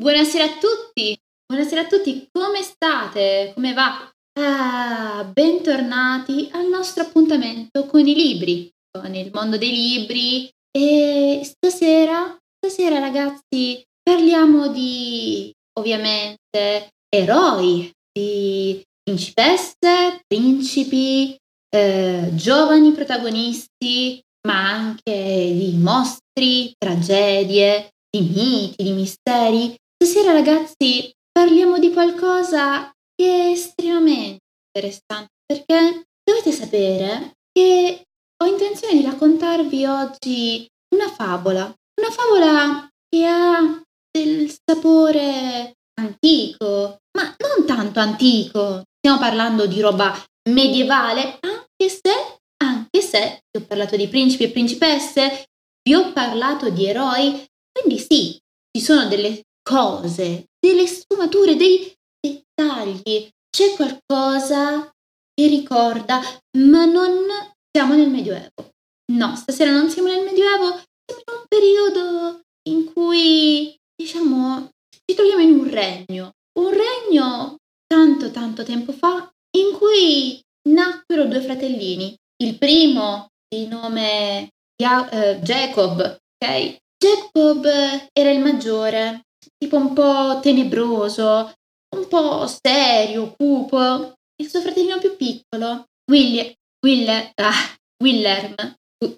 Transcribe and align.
Buonasera 0.00 0.44
a 0.44 0.56
tutti, 0.56 1.14
buonasera 1.46 1.82
a 1.82 1.86
tutti, 1.86 2.26
come 2.32 2.62
state? 2.62 3.52
Come 3.52 3.74
va? 3.74 4.10
Ah, 4.40 5.30
bentornati 5.30 6.48
al 6.52 6.68
nostro 6.68 7.02
appuntamento 7.02 7.84
con 7.84 8.06
i 8.06 8.14
libri, 8.14 8.70
con 8.90 9.14
il 9.14 9.28
mondo 9.30 9.58
dei 9.58 9.70
libri 9.70 10.50
e 10.70 11.42
stasera, 11.44 12.34
stasera 12.56 12.98
ragazzi, 12.98 13.82
parliamo 14.02 14.68
di 14.68 15.52
ovviamente 15.78 16.94
eroi, 17.14 17.92
di 18.10 18.82
principesse, 19.02 20.22
principi, 20.26 21.36
eh, 21.68 22.30
giovani 22.32 22.92
protagonisti, 22.92 24.18
ma 24.48 24.66
anche 24.66 25.52
di 25.52 25.76
mostri, 25.76 26.72
tragedie, 26.78 27.90
di 28.10 28.20
miti, 28.22 28.82
di 28.82 28.92
misteri. 28.92 29.76
Stasera 30.02 30.32
ragazzi 30.32 31.12
parliamo 31.30 31.78
di 31.78 31.92
qualcosa 31.92 32.90
che 33.14 33.48
è 33.48 33.50
estremamente 33.50 34.38
interessante 34.66 35.28
perché 35.44 36.04
dovete 36.24 36.52
sapere 36.52 37.36
che 37.52 38.04
ho 38.42 38.46
intenzione 38.46 38.94
di 38.94 39.04
raccontarvi 39.04 39.84
oggi 39.84 40.66
una 40.94 41.10
favola, 41.10 41.64
una 42.00 42.10
favola 42.10 42.88
che 43.10 43.26
ha 43.26 43.82
del 44.10 44.50
sapore 44.64 45.74
antico, 46.00 46.96
ma 47.18 47.36
non 47.36 47.66
tanto 47.66 48.00
antico, 48.00 48.84
stiamo 48.96 49.18
parlando 49.18 49.66
di 49.66 49.82
roba 49.82 50.16
medievale, 50.48 51.40
anche 51.40 51.90
se, 51.90 52.38
anche 52.56 53.02
se 53.02 53.42
vi 53.50 53.62
ho 53.62 53.66
parlato 53.66 53.96
di 53.96 54.08
principi 54.08 54.44
e 54.44 54.50
principesse, 54.50 55.44
vi 55.82 55.94
ho 55.94 56.10
parlato 56.14 56.70
di 56.70 56.86
eroi, 56.86 57.46
quindi 57.70 57.98
sì, 57.98 58.40
ci 58.74 58.82
sono 58.82 59.06
delle 59.06 59.42
cose, 59.62 60.46
delle 60.58 60.86
sfumature, 60.86 61.56
dei 61.56 61.92
dettagli, 62.20 63.28
c'è 63.50 63.74
qualcosa 63.74 64.90
che 65.34 65.46
ricorda, 65.46 66.20
ma 66.58 66.84
non 66.84 67.26
siamo 67.70 67.94
nel 67.94 68.10
Medioevo. 68.10 68.70
No, 69.12 69.34
stasera 69.36 69.72
non 69.72 69.90
siamo 69.90 70.08
nel 70.08 70.24
Medioevo, 70.24 70.80
siamo 71.04 71.22
in 71.26 71.34
un 71.34 71.44
periodo 71.48 72.40
in 72.68 72.92
cui, 72.92 73.74
diciamo, 73.94 74.70
ci 75.04 75.16
troviamo 75.16 75.42
in 75.42 75.58
un 75.58 75.70
regno, 75.70 76.32
un 76.58 76.70
regno 76.70 77.56
tanto 77.86 78.30
tanto 78.30 78.62
tempo 78.62 78.92
fa 78.92 79.28
in 79.56 79.76
cui 79.76 80.40
nacquero 80.68 81.24
due 81.24 81.40
fratellini. 81.40 82.16
Il 82.42 82.56
primo 82.56 83.28
di 83.48 83.66
nome 83.66 84.50
uh, 84.82 85.34
Jacob, 85.42 86.16
ok? 86.38 86.78
Jacob 86.96 87.64
era 88.12 88.30
il 88.30 88.40
maggiore, 88.40 89.22
tipo 89.60 89.76
un 89.76 89.92
po' 89.92 90.40
tenebroso, 90.40 91.52
un 91.96 92.08
po' 92.08 92.46
serio, 92.46 93.34
cupo. 93.36 94.14
Il 94.40 94.48
suo 94.48 94.60
fratellino 94.60 94.98
più 94.98 95.16
piccolo, 95.16 95.84
William, 96.10 96.50
Will, 96.82 97.08
ah, 97.08 97.76
Willerm, 98.02 98.54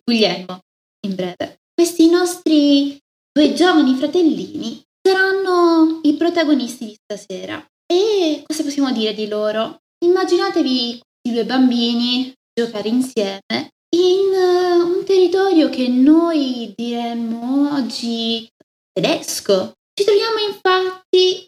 Guglielmo, 0.05 0.61
in 1.07 1.15
breve. 1.15 1.61
Questi 1.73 2.11
nostri 2.11 2.99
due 3.33 3.53
giovani 3.55 3.95
fratellini 3.95 4.83
saranno 5.01 6.01
i 6.03 6.15
protagonisti 6.15 6.87
di 6.87 6.99
stasera. 7.01 7.65
E 7.87 8.43
cosa 8.45 8.63
possiamo 8.65 8.91
dire 8.91 9.15
di 9.15 9.29
loro? 9.29 9.79
Immaginatevi 10.05 11.01
i 11.29 11.33
due 11.33 11.45
bambini 11.45 12.33
giocare 12.53 12.89
insieme 12.89 13.71
in 13.95 14.31
uh, 14.33 14.99
un 14.99 15.05
territorio 15.05 15.69
che 15.69 15.89
noi 15.89 16.73
diremmo 16.75 17.75
oggi 17.75 18.49
tedesco. 18.93 19.75
Ci 19.95 20.05
troviamo 20.05 20.39
infatti 20.39 21.47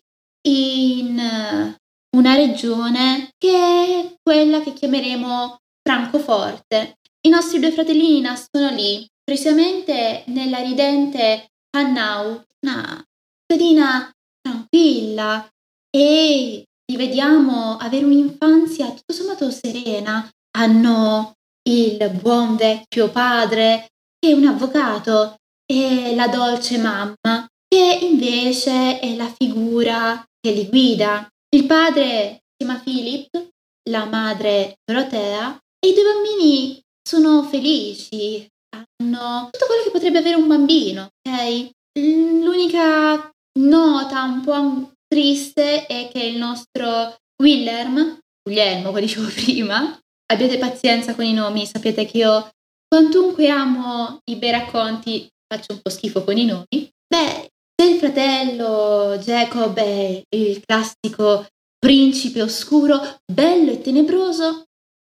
in 0.49 1.19
uh, 1.19 2.19
una 2.19 2.35
regione 2.35 3.31
che 3.39 3.51
è 3.51 4.17
quella 4.23 4.61
che 4.61 4.75
chiameremo 4.75 5.57
Francoforte. 5.83 6.99
I 7.23 7.31
nostri 7.31 7.59
due 7.59 7.73
fratellini 7.73 8.21
nascono 8.21 8.69
lì, 8.69 9.07
precisamente 9.23 10.25
nella 10.27 10.59
ridente 10.59 11.53
Hanau, 11.75 12.45
una 12.61 13.03
cittadina 13.47 14.11
tranquilla 14.43 15.49
e 15.89 16.65
li 16.85 16.97
vediamo 16.97 17.79
avere 17.79 18.05
un'infanzia 18.05 18.93
tutto 18.93 19.15
sommato 19.15 19.51
serena. 19.51 20.29
Hanno 20.59 21.33
il 21.67 22.11
buon 22.21 22.57
vecchio 22.57 23.11
padre 23.11 23.89
che 24.19 24.31
è 24.31 24.35
un 24.35 24.45
avvocato 24.47 25.37
e 25.65 26.15
la 26.15 26.29
dolce 26.29 26.77
mamma 26.77 27.49
che 27.75 27.99
invece 28.03 29.01
è 29.01 29.17
la 29.17 29.29
figura 29.37 30.25
che 30.41 30.53
li 30.53 30.69
guida. 30.69 31.29
Il 31.49 31.67
padre 31.67 32.43
si 32.47 32.65
chiama 32.65 32.81
Philip, 32.81 33.49
la 33.91 34.05
madre 34.05 34.77
Dorotea 34.85 35.59
e 35.85 35.89
i 35.89 35.93
due 35.93 36.05
bambini 36.05 36.81
sono 37.03 37.43
felici, 37.43 38.47
hanno 38.71 39.49
tutto 39.51 39.67
quello 39.67 39.83
che 39.83 39.91
potrebbe 39.91 40.19
avere 40.19 40.37
un 40.37 40.47
bambino, 40.47 41.11
ok? 41.21 41.71
L'unica 41.99 43.29
nota 43.59 44.23
un 44.23 44.41
po' 44.43 44.93
triste 45.09 45.87
è 45.87 46.09
che 46.13 46.23
il 46.23 46.37
nostro 46.37 47.17
Willerm, 47.43 48.21
Guglielmo, 48.41 48.89
come 48.91 49.01
dicevo 49.01 49.27
prima, 49.35 49.99
abbiate 50.33 50.59
pazienza 50.59 51.17
con 51.17 51.25
i 51.25 51.33
nomi, 51.33 51.67
sapete 51.67 52.07
che 52.07 52.19
io 52.19 52.51
quantunque 52.87 53.49
amo 53.49 54.21
i 54.31 54.37
bei 54.37 54.53
racconti 54.53 55.29
faccio 55.53 55.73
un 55.73 55.81
po' 55.83 55.91
schifo 55.91 56.23
con 56.23 56.39
i 56.39 56.45
nomi. 56.45 56.89
Beh, 57.07 57.49
se 57.77 57.89
il 57.89 57.99
fratello 57.99 59.17
Jacob 59.19 59.77
è 59.77 60.23
il 60.29 60.63
classico 60.65 61.47
principe 61.79 62.43
oscuro, 62.43 63.01
bello 63.31 63.73
e 63.73 63.81
tenebroso, 63.81 64.65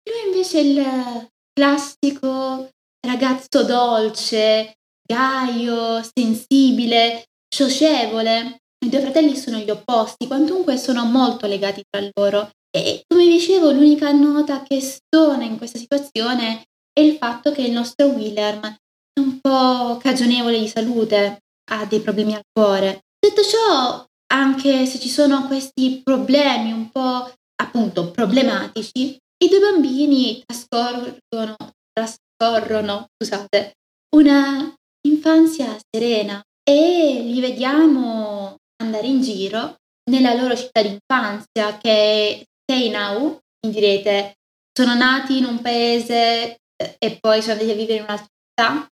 lui 0.07 0.31
invece 0.31 0.59
è 0.59 0.63
il 0.63 1.27
classico 1.53 2.69
ragazzo 3.05 3.63
dolce, 3.63 4.75
gaio, 5.01 6.03
sensibile, 6.15 7.25
socievole. 7.47 8.59
I 8.85 8.89
due 8.89 8.99
fratelli 8.99 9.35
sono 9.35 9.57
gli 9.57 9.69
opposti, 9.69 10.27
quantunque 10.27 10.77
sono 10.77 11.05
molto 11.05 11.47
legati 11.47 11.83
tra 11.89 12.07
loro. 12.13 12.49
E 12.69 13.03
come 13.07 13.25
dicevo, 13.25 13.71
l'unica 13.71 14.11
nota 14.11 14.61
che 14.61 14.81
stona 14.81 15.45
in 15.45 15.57
questa 15.57 15.79
situazione 15.79 16.63
è 16.93 16.99
il 16.99 17.17
fatto 17.17 17.51
che 17.51 17.61
il 17.61 17.71
nostro 17.71 18.07
William 18.07 18.59
è 18.61 19.19
un 19.19 19.39
po' 19.39 19.97
cagionevole 19.97 20.59
di 20.59 20.67
salute, 20.67 21.39
ha 21.71 21.85
dei 21.85 22.01
problemi 22.01 22.35
al 22.35 22.43
cuore. 22.51 23.01
Detto 23.19 23.41
ciò, 23.43 24.05
anche 24.33 24.85
se 24.85 24.99
ci 24.99 25.09
sono 25.09 25.47
questi 25.47 26.01
problemi 26.03 26.71
un 26.71 26.89
po' 26.89 27.31
appunto 27.61 28.11
problematici, 28.11 29.17
i 29.43 29.49
due 29.49 29.59
bambini 29.59 30.43
trascorrono, 30.45 31.55
trascorrono 31.93 33.07
scusate, 33.17 33.73
una 34.15 34.73
infanzia 35.07 35.77
serena 35.89 36.41
e 36.63 37.21
li 37.23 37.39
vediamo 37.39 38.57
andare 38.81 39.07
in 39.07 39.21
giro 39.21 39.75
nella 40.09 40.33
loro 40.33 40.55
città 40.55 40.81
d'infanzia 40.81 41.77
che 41.77 41.89
è 41.89 42.43
Teinau, 42.65 43.39
mi 43.65 43.73
direte, 43.73 44.35
sono 44.71 44.95
nati 44.95 45.37
in 45.37 45.45
un 45.45 45.61
paese 45.61 46.57
eh, 46.75 46.95
e 46.97 47.17
poi 47.19 47.41
sono 47.41 47.53
andati 47.53 47.71
a 47.71 47.75
vivere 47.75 47.99
in 47.99 48.03
un'altra 48.03 48.27
città 48.27 48.87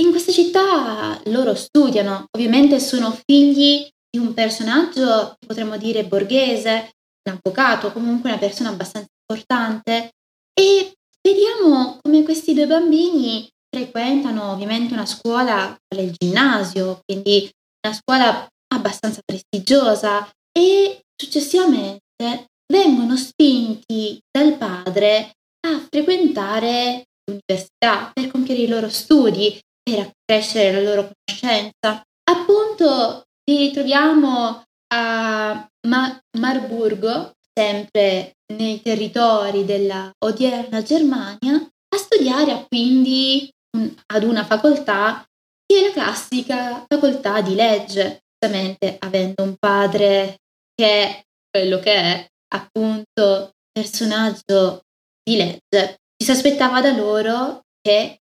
in 0.00 0.10
questa 0.10 0.32
città 0.32 1.20
loro 1.26 1.54
studiano, 1.54 2.26
ovviamente 2.36 2.80
sono 2.80 3.16
figli 3.26 3.88
di 4.10 4.18
un 4.18 4.34
personaggio, 4.34 5.36
potremmo 5.46 5.76
dire 5.76 6.04
borghese, 6.04 6.90
un 7.28 7.38
avvocato, 7.38 7.92
comunque 7.92 8.30
una 8.30 8.38
persona 8.38 8.70
abbastanza 8.70 9.08
importante. 9.28 10.10
E 10.52 10.92
vediamo 11.20 11.98
come 12.02 12.22
questi 12.22 12.54
due 12.54 12.66
bambini 12.66 13.48
frequentano 13.68 14.52
ovviamente 14.52 14.92
una 14.92 15.06
scuola, 15.06 15.76
il 15.94 16.14
ginnasio, 16.16 17.00
quindi 17.04 17.50
una 17.86 17.94
scuola 17.94 18.46
abbastanza 18.74 19.20
prestigiosa. 19.24 20.28
E 20.52 21.02
successivamente 21.14 22.00
vengono 22.72 23.16
spinti 23.16 24.18
dal 24.30 24.56
padre 24.56 25.32
a 25.66 25.80
frequentare 25.90 27.04
l'università 27.24 28.10
per 28.12 28.30
compiere 28.30 28.62
i 28.62 28.68
loro 28.68 28.88
studi, 28.88 29.58
per 29.88 30.12
accrescere 30.12 30.72
la 30.72 30.80
loro 30.80 31.10
conoscenza. 31.24 32.02
Appunto 32.28 33.22
li 33.44 33.68
ritroviamo 33.68 34.64
a 34.92 35.68
Ma- 35.86 36.20
Marburgo, 36.38 37.32
sempre 37.54 38.32
nei 38.52 38.82
territori 38.82 39.64
della 39.64 40.10
odierna 40.18 40.82
Germania, 40.82 41.54
a 41.54 41.96
studiare 41.96 42.66
quindi 42.68 43.48
un, 43.76 43.94
ad 44.06 44.24
una 44.24 44.44
facoltà 44.44 45.24
che 45.64 45.78
è 45.78 45.86
la 45.86 45.92
classica 45.92 46.84
facoltà 46.88 47.40
di 47.40 47.54
legge, 47.54 48.22
giustamente 48.38 48.96
avendo 48.98 49.44
un 49.44 49.54
padre 49.56 50.38
che 50.74 51.02
è 51.02 51.22
quello 51.48 51.78
che 51.78 51.94
è, 51.94 52.26
appunto 52.54 53.52
personaggio 53.72 54.82
di 55.22 55.36
legge. 55.36 55.98
Si 56.16 56.30
aspettava 56.30 56.80
da 56.80 56.92
loro 56.92 57.62
che 57.80 58.18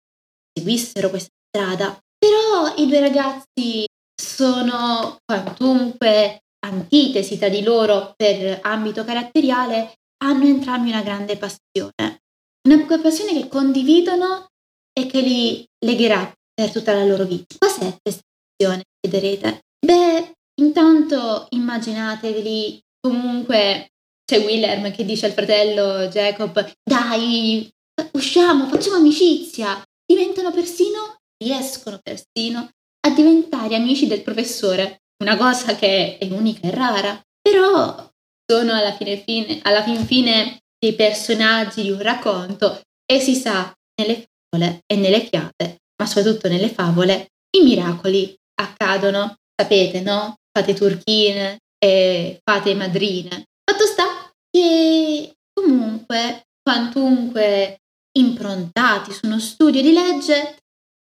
seguissero 0.54 1.10
questa 1.10 1.32
strada, 1.50 1.98
però 2.18 2.74
i 2.78 2.88
due 2.88 3.00
ragazzi 3.00 3.86
sono 4.16 5.18
quantunque 5.25 6.42
antitesi 6.66 7.38
tra 7.38 7.50
di 7.50 7.63
loro 7.63 8.13
per 8.16 8.60
ambito 8.63 9.04
caratteriale, 9.04 9.94
hanno 10.24 10.46
entrambi 10.46 10.90
una 10.90 11.01
grande 11.01 11.38
passione. 11.38 12.22
Una 12.68 13.00
passione 13.01 13.34
che 13.34 13.48
condividono 13.48 14.48
e 14.94 15.06
che 15.07 15.22
li 15.22 15.66
legherà 15.86 16.31
per 16.54 16.72
tutta 16.72 16.94
la 16.94 17.06
loro 17.06 17.24
vita. 17.24 17.56
Cos'è 17.57 17.96
questa 18.01 18.22
passione, 18.56 18.84
chiederete? 19.00 19.62
Beh, 19.86 20.34
intanto 20.62 21.48
immaginatevi 21.50 22.81
comunque 23.00 23.88
c'è 24.25 24.44
Wilhelm 24.44 24.92
che 24.92 25.06
dice 25.06 25.28
al 25.28 25.31
fratello 25.31 26.07
Jacob 26.07 26.74
dai, 26.84 27.68
usciamo, 28.12 28.68
facciamo 28.68 28.98
amicizia. 28.98 29.81
Diventano 30.06 30.51
persino, 30.51 31.19
riescono 31.44 32.00
persino 32.01 32.69
a 33.07 33.09
diventare 33.12 33.75
amici 33.75 34.07
del 34.07 34.21
professore, 34.21 35.01
una 35.24 35.38
cosa 35.38 35.75
che 35.75 36.18
è 36.18 36.25
unica 36.31 36.68
e 36.68 36.71
rara, 36.71 37.21
però 37.41 38.09
sono 38.45 38.74
alla 38.74 38.94
fine, 38.94 39.18
fine, 39.18 39.59
alla 39.63 39.83
fin 39.83 40.06
fine 40.06 40.59
dei 40.77 40.94
personaggi 40.94 41.83
di 41.83 41.91
un 41.91 42.01
racconto 42.01 42.81
e 43.06 43.19
si 43.19 43.36
sa 43.36 43.74
nelle 44.00 44.27
favole 44.50 44.81
e 44.86 44.95
nelle 44.95 45.25
fiabe, 45.25 45.81
ma 46.01 46.06
soprattutto 46.06 46.47
nelle 46.47 46.69
favole, 46.69 47.27
i 47.57 47.63
miracoli 47.63 48.36
accadono, 48.62 49.36
sapete, 49.56 50.01
no? 50.01 50.36
Fate 50.51 50.74
turchine 50.74 51.59
e 51.77 52.39
fate 52.44 52.75
madrine. 52.75 53.45
Fatto 53.63 53.86
sta 53.86 54.31
che 54.50 55.33
comunque, 55.53 56.44
quantunque 56.62 57.80
improntati 58.18 59.12
su 59.12 59.25
uno 59.25 59.39
studio 59.39 59.81
di 59.81 59.94
legge, 59.94 60.57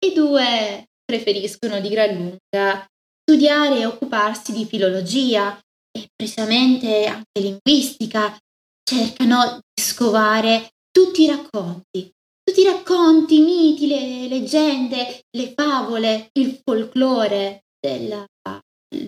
i 0.06 0.14
due 0.14 0.88
preferiscono 1.04 1.80
di 1.80 1.90
gran 1.90 2.16
lunga 2.16 2.86
studiare 3.22 3.80
e 3.80 3.86
occuparsi 3.86 4.52
di 4.52 4.66
filologia 4.66 5.60
e 5.92 6.08
precisamente 6.16 7.06
anche 7.06 7.40
linguistica, 7.40 8.38
cercano 8.84 9.60
di 9.74 9.82
scovare 9.82 10.70
tutti 10.92 11.24
i 11.24 11.28
racconti, 11.28 12.12
tutti 12.44 12.62
i 12.62 12.66
racconti, 12.66 13.38
i 13.38 13.42
miti, 13.42 13.88
le 13.88 14.28
leggende, 14.28 15.24
le 15.32 15.54
favole, 15.56 16.30
il 16.34 16.60
folklore 16.64 17.64
della 17.80 18.26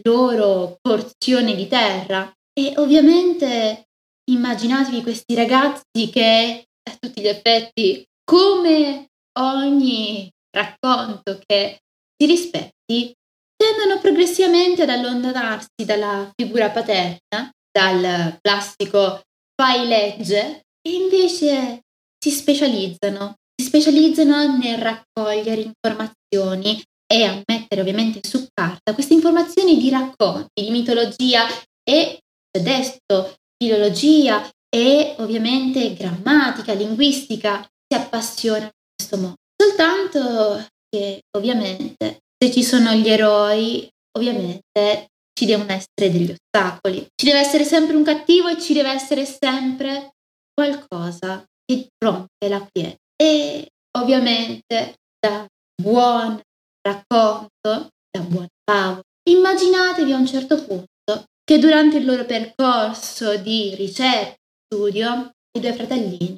loro 0.03 0.77
porzione 0.81 1.55
di 1.55 1.67
terra. 1.67 2.31
E 2.53 2.73
ovviamente 2.77 3.89
immaginatevi 4.31 5.03
questi 5.03 5.35
ragazzi 5.35 6.09
che 6.11 6.65
a 6.89 6.97
tutti 6.99 7.21
gli 7.21 7.27
effetti, 7.27 8.03
come 8.23 9.09
ogni 9.39 10.29
racconto 10.57 11.39
che 11.45 11.79
si 12.17 12.27
rispetti, 12.27 13.13
tendono 13.55 13.99
progressivamente 13.99 14.83
ad 14.83 14.89
allontanarsi 14.89 15.85
dalla 15.85 16.29
figura 16.35 16.69
paterna, 16.69 17.49
dal 17.71 18.37
classico 18.41 19.21
fai 19.55 19.87
legge, 19.87 20.63
e 20.81 20.93
invece 20.93 21.81
si 22.23 22.31
specializzano, 22.31 23.35
si 23.55 23.67
specializzano 23.67 24.57
nel 24.57 24.77
raccogliere 24.77 25.61
informazioni 25.61 26.81
e 27.11 27.23
a 27.23 27.41
mettere 27.45 27.81
ovviamente 27.81 28.19
su 28.27 28.47
carta 28.53 28.93
queste 28.93 29.13
informazioni 29.13 29.77
di 29.77 29.89
racconti, 29.89 30.63
di 30.63 30.69
mitologia 30.71 31.47
e 31.83 32.19
testo, 32.51 33.35
filologia 33.57 34.49
e 34.69 35.15
ovviamente 35.19 35.93
grammatica, 35.93 36.73
linguistica, 36.73 37.65
si 37.87 37.97
appassionano 37.97 38.65
in 38.65 38.95
questo 38.95 39.17
modo. 39.17 39.46
Soltanto 39.59 40.65
che 40.89 41.21
ovviamente 41.35 42.19
se 42.37 42.51
ci 42.51 42.63
sono 42.63 42.93
gli 42.93 43.09
eroi, 43.09 43.89
ovviamente 44.17 45.07
ci 45.33 45.45
devono 45.45 45.71
essere 45.71 46.11
degli 46.11 46.31
ostacoli. 46.31 47.07
Ci 47.15 47.25
deve 47.25 47.39
essere 47.39 47.63
sempre 47.63 47.95
un 47.95 48.03
cattivo 48.03 48.47
e 48.47 48.59
ci 48.59 48.73
deve 48.73 48.91
essere 48.91 49.25
sempre 49.25 50.11
qualcosa 50.53 51.43
che 51.65 51.89
rompe 52.03 52.47
la 52.47 52.65
quiete. 52.71 52.97
E 53.15 53.67
ovviamente 53.97 54.95
da 55.19 55.45
buon 55.79 56.39
racconto, 56.81 57.89
da 58.09 58.21
buon 58.21 58.47
favola, 58.63 59.01
immaginatevi 59.29 60.11
a 60.11 60.17
un 60.17 60.27
certo 60.27 60.63
punto 60.63 61.25
che 61.43 61.59
durante 61.59 61.97
il 61.97 62.05
loro 62.05 62.25
percorso 62.25 63.37
di 63.37 63.73
ricerca 63.75 64.33
e 64.33 64.37
studio 64.65 65.31
i 65.57 65.59
due 65.59 65.73
fratellini 65.73 66.37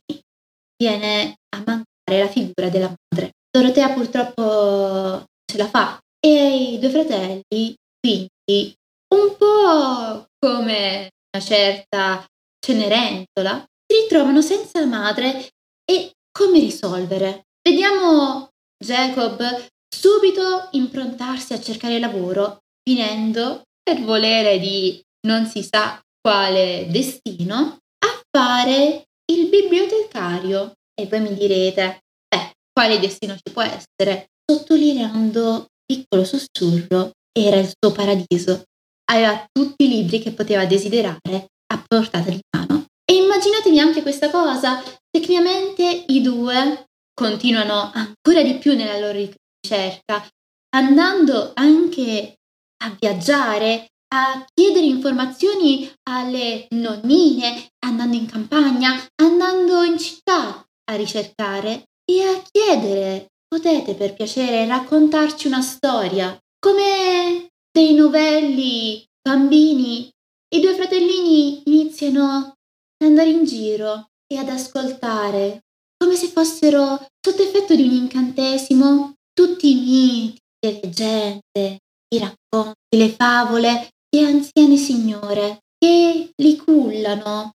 viene 0.77 1.35
a 1.55 1.57
mancare 1.57 1.88
la 2.17 2.27
figura 2.27 2.69
della 2.69 2.93
madre. 3.09 3.31
Dorotea 3.49 3.89
purtroppo 3.89 5.25
ce 5.45 5.57
la 5.57 5.67
fa 5.67 5.99
e 6.19 6.73
i 6.73 6.79
due 6.79 6.89
fratelli 6.89 7.75
quindi 7.99 8.73
un 9.13 9.35
po' 9.37 10.25
come 10.39 11.09
una 11.31 11.43
certa 11.43 12.25
Cenerentola 12.59 13.63
si 13.85 14.01
ritrovano 14.01 14.41
senza 14.41 14.85
madre 14.85 15.49
e 15.85 16.11
come 16.31 16.59
risolvere. 16.59 17.45
Vediamo 17.61 18.49
Jacob 18.77 19.67
subito 19.93 20.69
improntarsi 20.71 21.53
a 21.53 21.61
cercare 21.61 21.99
lavoro 21.99 22.59
finendo 22.83 23.63
per 23.81 24.01
volere 24.03 24.59
di 24.59 25.01
non 25.27 25.45
si 25.45 25.63
sa 25.63 25.99
quale 26.21 26.87
destino 26.89 27.77
a 27.99 28.21
fare 28.29 29.05
il 29.31 29.49
bibliotecario 29.49 30.73
e 31.01 31.07
voi 31.07 31.21
mi 31.21 31.33
direte 31.33 31.99
beh 32.27 32.51
quale 32.73 32.99
destino 32.99 33.35
ci 33.35 33.51
può 33.51 33.61
essere 33.61 34.29
sottolineando 34.45 35.67
piccolo 35.85 36.23
sussurro 36.23 37.11
era 37.31 37.57
il 37.57 37.71
suo 37.71 37.91
paradiso. 37.91 38.63
Aveva 39.11 39.45
tutti 39.51 39.85
i 39.85 39.87
libri 39.87 40.19
che 40.19 40.31
poteva 40.31 40.65
desiderare 40.65 41.47
a 41.73 41.83
portata 41.87 42.29
di 42.29 42.39
mano. 42.55 42.85
E 43.05 43.15
immaginatevi 43.15 43.79
anche 43.79 44.01
questa 44.01 44.29
cosa, 44.29 44.83
tecnicamente 45.09 46.05
i 46.07 46.21
due 46.21 46.85
continuano 47.13 47.91
ancora 47.93 48.43
di 48.43 48.57
più 48.57 48.75
nella 48.75 48.99
loro 48.99 49.17
ricerca, 49.17 50.27
andando 50.75 51.51
anche 51.55 52.35
a 52.83 52.95
viaggiare, 52.99 53.87
a 54.13 54.45
chiedere 54.53 54.85
informazioni 54.85 55.91
alle 56.09 56.67
nonnine, 56.71 57.67
andando 57.85 58.15
in 58.15 58.25
campagna, 58.27 59.07
andando 59.15 59.83
in 59.83 59.97
città 59.97 60.63
a 60.89 60.95
ricercare 60.95 61.83
e 62.03 62.23
a 62.23 62.41
chiedere 62.51 63.27
potete 63.47 63.95
per 63.95 64.13
piacere 64.13 64.65
raccontarci 64.65 65.47
una 65.47 65.61
storia, 65.61 66.37
come 66.59 67.49
dei 67.71 67.93
novelli 67.93 69.05
bambini. 69.21 70.09
I 70.55 70.59
due 70.59 70.73
fratellini 70.73 71.63
iniziano 71.65 72.23
ad 72.23 73.07
andare 73.07 73.29
in 73.29 73.45
giro 73.45 74.09
e 74.27 74.37
ad 74.37 74.49
ascoltare, 74.49 75.61
come 75.97 76.15
se 76.15 76.27
fossero 76.27 77.07
sotto 77.19 77.43
effetto 77.43 77.75
di 77.75 77.83
un 77.83 77.93
incantesimo, 77.93 79.13
tutti 79.33 79.71
i 79.71 79.75
miti, 79.75 80.39
le 80.59 80.79
leggende, 80.81 81.79
i 82.13 82.17
racconti, 82.17 82.97
le 82.97 83.09
favole 83.09 83.89
di 84.09 84.23
anziane 84.23 84.77
signore 84.77 85.59
che 85.77 86.31
li 86.35 86.57
cullano 86.57 87.51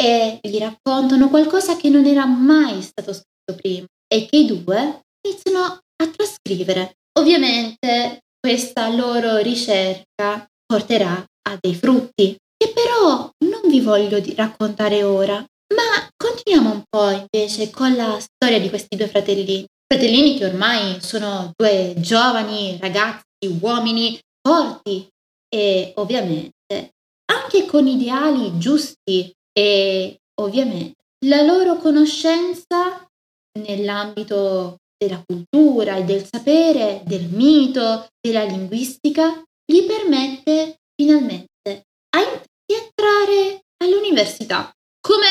e 0.00 0.38
gli 0.40 0.58
raccontano 0.58 1.28
qualcosa 1.28 1.76
che 1.76 1.88
non 1.88 2.06
era 2.06 2.24
mai 2.24 2.80
stato 2.82 3.12
scritto 3.12 3.60
prima 3.60 3.86
e 4.06 4.26
che 4.26 4.36
i 4.36 4.46
due 4.46 5.00
iniziano 5.26 5.64
a 5.64 6.08
trascrivere. 6.14 6.94
Ovviamente 7.18 8.20
questa 8.38 8.88
loro 8.88 9.38
ricerca 9.38 10.46
porterà 10.64 11.24
a 11.48 11.58
dei 11.60 11.74
frutti 11.74 12.36
che 12.56 12.72
però 12.72 13.28
non 13.44 13.68
vi 13.68 13.80
voglio 13.80 14.22
raccontare 14.36 15.02
ora, 15.02 15.36
ma 15.74 16.08
continuiamo 16.16 16.70
un 16.70 16.82
po' 16.88 17.10
invece 17.10 17.70
con 17.70 17.94
la 17.94 18.18
storia 18.20 18.60
di 18.60 18.68
questi 18.68 18.96
due 18.96 19.08
fratellini. 19.08 19.66
Fratellini 19.86 20.38
che 20.38 20.46
ormai 20.46 21.00
sono 21.00 21.52
due 21.56 21.94
giovani 21.98 22.78
ragazzi, 22.80 23.58
uomini 23.60 24.18
forti 24.40 25.08
e 25.48 25.92
ovviamente 25.96 26.52
anche 27.32 27.66
con 27.66 27.86
ideali 27.86 28.58
giusti 28.58 29.32
e 29.58 30.20
ovviamente 30.40 31.02
la 31.26 31.42
loro 31.42 31.78
conoscenza 31.78 33.04
nell'ambito 33.58 34.76
della 34.96 35.20
cultura 35.26 35.96
e 35.96 36.04
del 36.04 36.24
sapere, 36.24 37.02
del 37.04 37.24
mito, 37.24 38.06
della 38.20 38.44
linguistica, 38.44 39.42
gli 39.64 39.84
permette 39.84 40.76
finalmente 40.94 41.86
di 42.68 42.74
entrare 42.74 43.62
all'università 43.82 44.70
come 45.00 45.26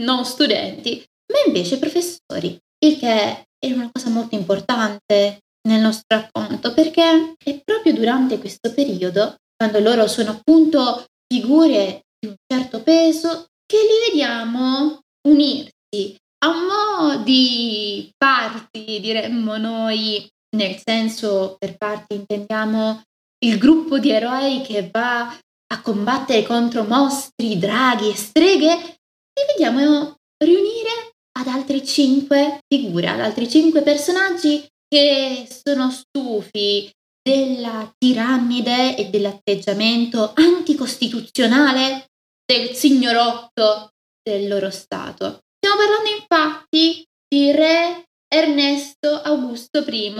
non 0.00 0.24
studenti, 0.24 1.04
ma 1.32 1.40
invece 1.46 1.78
professori, 1.78 2.58
il 2.78 2.98
che 2.98 3.46
è 3.58 3.72
una 3.72 3.90
cosa 3.92 4.08
molto 4.08 4.36
importante 4.36 5.40
nel 5.68 5.80
nostro 5.80 6.16
racconto 6.16 6.72
perché 6.72 7.34
è 7.42 7.60
proprio 7.62 7.92
durante 7.92 8.38
questo 8.38 8.72
periodo, 8.72 9.36
quando 9.54 9.80
loro 9.80 10.06
sono 10.06 10.30
appunto 10.30 11.04
figure 11.26 12.04
di 12.18 12.28
un 12.28 12.36
certo 12.46 12.82
peso, 12.82 13.48
che 13.66 13.76
li 13.76 14.10
vediamo 14.10 15.00
unirsi 15.28 16.16
a 16.44 16.48
un 16.48 16.66
mo' 16.66 17.16
di 17.24 18.10
parti, 18.16 19.00
diremmo 19.00 19.56
noi, 19.56 20.26
nel 20.56 20.80
senso 20.82 21.56
per 21.58 21.76
parti 21.76 22.14
intendiamo 22.14 23.02
il 23.44 23.58
gruppo 23.58 23.98
di 23.98 24.10
eroi 24.10 24.62
che 24.62 24.88
va 24.90 25.28
a 25.28 25.80
combattere 25.82 26.44
contro 26.44 26.84
mostri, 26.84 27.58
draghi 27.58 28.10
e 28.10 28.16
streghe, 28.16 28.74
li 28.76 29.44
vediamo 29.48 30.14
riunire 30.42 31.14
ad 31.38 31.48
altre 31.48 31.84
cinque 31.84 32.60
figure, 32.66 33.08
ad 33.08 33.20
altri 33.20 33.48
cinque 33.48 33.82
personaggi 33.82 34.66
che 34.88 35.48
sono 35.64 35.90
stufi 35.90 36.90
della 37.20 37.92
tirannide 37.98 38.96
e 38.96 39.10
dell'atteggiamento 39.10 40.32
anticostituzionale 40.34 42.06
del 42.46 42.74
signorotto 42.74 43.90
del 44.22 44.48
loro 44.48 44.70
stato. 44.70 45.40
Stiamo 45.58 45.82
parlando 45.82 46.10
infatti 46.10 47.04
di 47.28 47.50
re 47.50 48.04
Ernesto 48.28 49.20
Augusto 49.20 49.80
I 49.80 50.14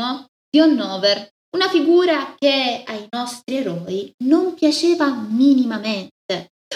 di 0.50 0.60
Hannover, 0.60 1.28
una 1.56 1.68
figura 1.68 2.34
che 2.36 2.82
ai 2.84 3.06
nostri 3.10 3.56
eroi 3.56 4.12
non 4.24 4.54
piaceva 4.54 5.08
minimamente. 5.14 6.10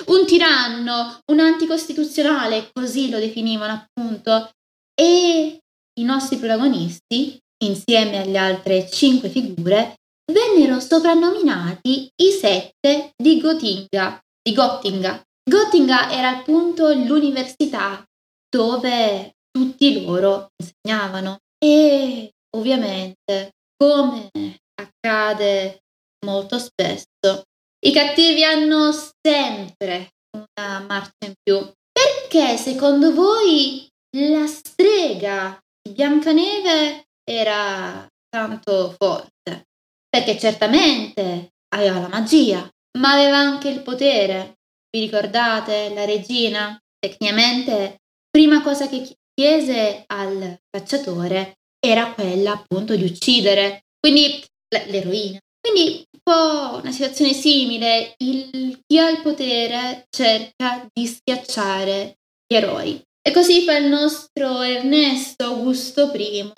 Un 0.07 0.25
tiranno, 0.25 1.19
un 1.33 1.41
anticostituzionale, 1.41 2.71
così 2.73 3.11
lo 3.11 3.19
definivano 3.19 3.73
appunto, 3.73 4.51
e 4.95 5.59
i 5.99 6.05
nostri 6.05 6.37
protagonisti, 6.37 7.39
insieme 7.65 8.23
alle 8.23 8.39
altre 8.39 8.89
cinque 8.89 9.29
figure, 9.29 9.97
vennero 10.33 10.79
soprannominati 10.79 12.09
i 12.23 12.31
sette 12.31 13.11
di 13.17 13.41
Gotinga, 13.41 14.21
di 14.41 14.55
Gottinga. 14.55 15.21
Gottinga 15.49 16.11
era 16.11 16.39
appunto 16.39 16.93
l'università 16.93 18.05
dove 18.49 19.33
tutti 19.51 20.05
loro 20.05 20.49
insegnavano 20.57 21.39
e 21.63 22.31
ovviamente, 22.57 23.53
come 23.77 24.31
accade 24.75 25.81
molto 26.27 26.59
spesso, 26.59 27.45
i 27.85 27.93
cattivi 27.93 28.45
hanno 28.45 28.91
sempre 28.93 30.11
una 30.37 30.81
marcia 30.81 31.27
in 31.27 31.35
più. 31.43 31.73
Perché 31.93 32.57
secondo 32.57 33.13
voi 33.13 33.87
la 34.17 34.47
strega 34.47 35.59
di 35.83 35.93
Biancaneve 35.93 37.07
era 37.25 38.07
tanto 38.29 38.95
forte? 38.97 39.67
Perché 40.09 40.39
certamente 40.39 41.51
aveva 41.75 42.01
la 42.01 42.09
magia, 42.09 42.69
ma 42.99 43.13
aveva 43.13 43.39
anche 43.39 43.69
il 43.69 43.83
potere. 43.83 44.59
Vi 44.91 45.01
ricordate 45.01 45.93
la 45.95 46.05
regina? 46.05 46.79
Tecnicamente, 46.99 47.99
prima 48.29 48.63
cosa 48.63 48.89
che 48.89 49.17
chiese 49.33 50.05
al 50.07 50.59
cacciatore 50.69 51.59
era 51.79 52.13
quella 52.13 52.53
appunto 52.53 52.95
di 52.97 53.05
uccidere, 53.05 53.85
quindi 53.99 54.45
l'eroina. 54.69 55.39
Quindi 55.61 56.05
un 56.13 56.21
po' 56.23 56.79
una 56.81 56.91
situazione 56.91 57.33
simile, 57.33 58.15
il, 58.19 58.81
chi 58.87 58.99
ha 58.99 59.11
il 59.11 59.21
potere 59.23 60.07
cerca 60.11 60.87
di 60.93 61.07
schiacciare 61.07 62.19
gli 62.47 62.55
eroi. 62.55 63.01
E 63.23 63.33
così 63.33 63.63
fa 63.63 63.77
il 63.77 63.87
nostro 63.87 64.63
Ernesto 64.63 65.45
Augusto 65.45 66.11
I 66.15 66.53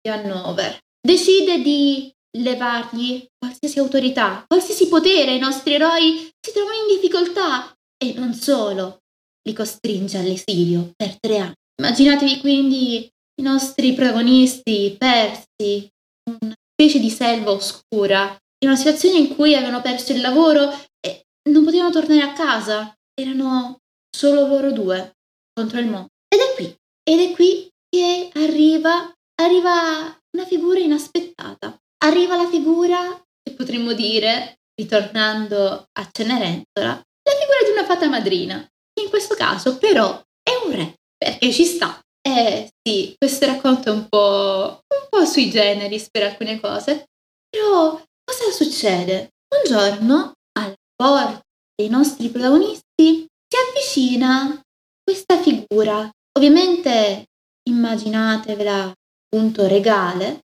di 0.00 0.10
Hannover. 0.10 0.78
Decide 1.00 1.62
di 1.62 2.12
levargli 2.38 3.26
qualsiasi 3.38 3.78
autorità, 3.78 4.44
qualsiasi 4.46 4.88
potere 4.88 5.32
ai 5.32 5.38
nostri 5.38 5.74
eroi 5.74 6.30
si 6.40 6.52
trovano 6.52 6.76
in 6.76 6.94
difficoltà 6.94 7.74
e 8.02 8.14
non 8.14 8.34
solo, 8.34 8.98
li 9.46 9.52
costringe 9.52 10.18
all'esilio 10.18 10.92
per 10.96 11.16
tre 11.18 11.38
anni. 11.38 11.54
Immaginatevi 11.80 12.40
quindi 12.40 13.08
i 13.40 13.42
nostri 13.42 13.92
protagonisti 13.92 14.94
persi 14.98 15.88
in 16.30 16.36
una 16.40 16.54
specie 16.72 16.98
di 16.98 17.10
selva 17.10 17.50
oscura, 17.50 18.36
in 18.58 18.68
una 18.68 18.76
situazione 18.76 19.18
in 19.18 19.34
cui 19.34 19.54
avevano 19.54 19.80
perso 19.80 20.12
il 20.12 20.20
lavoro 20.20 20.70
e 21.00 21.24
non 21.50 21.64
potevano 21.64 21.90
tornare 21.90 22.22
a 22.22 22.32
casa. 22.32 22.94
Erano 23.14 23.78
solo 24.14 24.46
loro 24.46 24.72
due 24.72 25.12
contro 25.52 25.78
il 25.80 25.86
mondo. 25.86 26.08
Ed 26.28 26.40
è 26.40 26.54
qui, 26.54 26.74
ed 27.02 27.20
è 27.20 27.32
qui 27.34 27.68
che 27.88 28.30
arriva, 28.34 29.12
arriva 29.40 30.16
una 30.36 30.46
figura 30.46 30.78
inaspettata. 30.78 31.76
Arriva 32.04 32.36
la 32.36 32.48
figura, 32.48 32.98
che 33.40 33.54
potremmo 33.54 33.92
dire, 33.92 34.58
ritornando 34.74 35.86
a 35.92 36.08
Cenerentola, 36.10 36.90
la 36.90 37.38
figura 37.38 37.62
di 37.64 37.70
una 37.70 37.84
fata 37.84 38.08
madrina, 38.08 38.60
che 38.92 39.04
in 39.04 39.08
questo 39.08 39.36
caso 39.36 39.78
però 39.78 40.20
è 40.42 40.66
un 40.66 40.74
re 40.74 40.94
perché 41.16 41.52
ci 41.52 41.64
sta. 41.64 42.00
Eh 42.20 42.68
sì, 42.82 43.14
questo 43.16 43.46
racconto 43.46 43.88
è 43.88 43.92
un 43.92 44.08
po', 44.08 44.80
un 44.88 45.06
po' 45.08 45.24
sui 45.24 45.50
generis 45.50 46.08
per 46.10 46.24
alcune 46.24 46.58
cose, 46.60 47.06
però 47.48 48.00
cosa 48.24 48.50
succede? 48.50 49.30
Un 49.54 49.62
giorno 49.64 50.32
alla 50.58 50.74
porta 50.96 51.40
dei 51.74 51.88
nostri 51.88 52.30
protagonisti 52.30 52.82
si 52.96 53.56
avvicina 53.68 54.60
questa 55.04 55.40
figura, 55.40 56.10
ovviamente 56.36 57.26
immaginatevela 57.68 58.92
appunto 59.24 59.68
regale, 59.68 60.40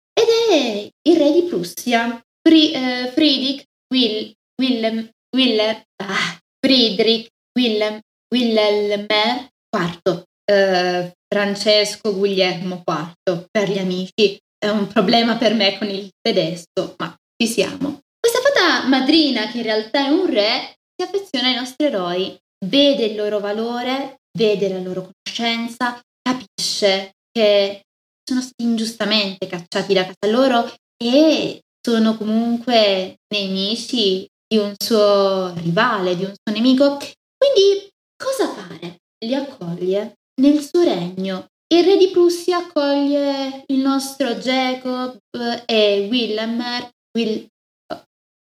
è 0.54 0.90
il 1.08 1.16
re 1.16 1.32
di 1.32 1.42
Prussia, 1.42 2.22
eh, 2.46 3.10
Friedrich 3.12 3.64
Will, 3.92 4.32
Willem, 4.60 5.10
Willem, 5.36 5.82
ah, 6.02 6.38
Friedrich 6.60 7.28
Willem, 7.58 8.00
Wilhelmer 8.32 9.48
IV 9.70 10.24
eh, 10.44 11.12
Francesco 11.26 12.14
Guglielmo 12.14 12.82
IV 12.86 13.46
per 13.50 13.70
gli 13.70 13.78
amici. 13.78 14.38
È 14.56 14.68
un 14.68 14.86
problema 14.86 15.36
per 15.36 15.54
me 15.54 15.76
con 15.78 15.88
il 15.88 16.10
tedesco, 16.20 16.94
ma 16.98 17.14
ci 17.36 17.48
siamo. 17.48 18.00
Questa 18.18 18.40
fata 18.40 18.86
madrina, 18.88 19.50
che 19.50 19.58
in 19.58 19.64
realtà 19.64 20.06
è 20.06 20.08
un 20.08 20.26
re, 20.26 20.76
si 20.96 21.06
affeziona 21.06 21.48
ai 21.48 21.56
nostri 21.56 21.86
eroi, 21.86 22.36
vede 22.66 23.04
il 23.04 23.16
loro 23.16 23.40
valore, 23.40 24.20
vede 24.38 24.68
la 24.68 24.78
loro 24.78 25.10
conoscenza, 25.10 26.00
capisce 26.22 27.12
che 27.30 27.82
sono 28.24 28.40
stati 28.40 28.62
ingiustamente 28.62 29.46
cacciati 29.46 29.92
da 29.92 30.04
casa 30.04 30.32
loro 30.32 30.72
e 30.96 31.60
sono 31.80 32.16
comunque 32.16 33.16
nemici 33.28 34.26
di 34.46 34.56
un 34.56 34.74
suo 34.76 35.52
rivale, 35.56 36.16
di 36.16 36.24
un 36.24 36.32
suo 36.32 36.54
nemico. 36.54 36.96
Quindi 36.96 37.90
cosa 38.16 38.48
fare? 38.48 39.00
Li 39.24 39.34
accoglie 39.34 40.14
nel 40.40 40.60
suo 40.60 40.82
regno. 40.82 41.46
Il 41.66 41.84
re 41.84 41.96
di 41.96 42.10
Prussia 42.10 42.58
accoglie 42.58 43.64
il 43.66 43.80
nostro 43.80 44.34
Jacob 44.34 45.18
e 45.66 46.06
Wilhelmer, 46.10 46.90
Will, 47.18 47.46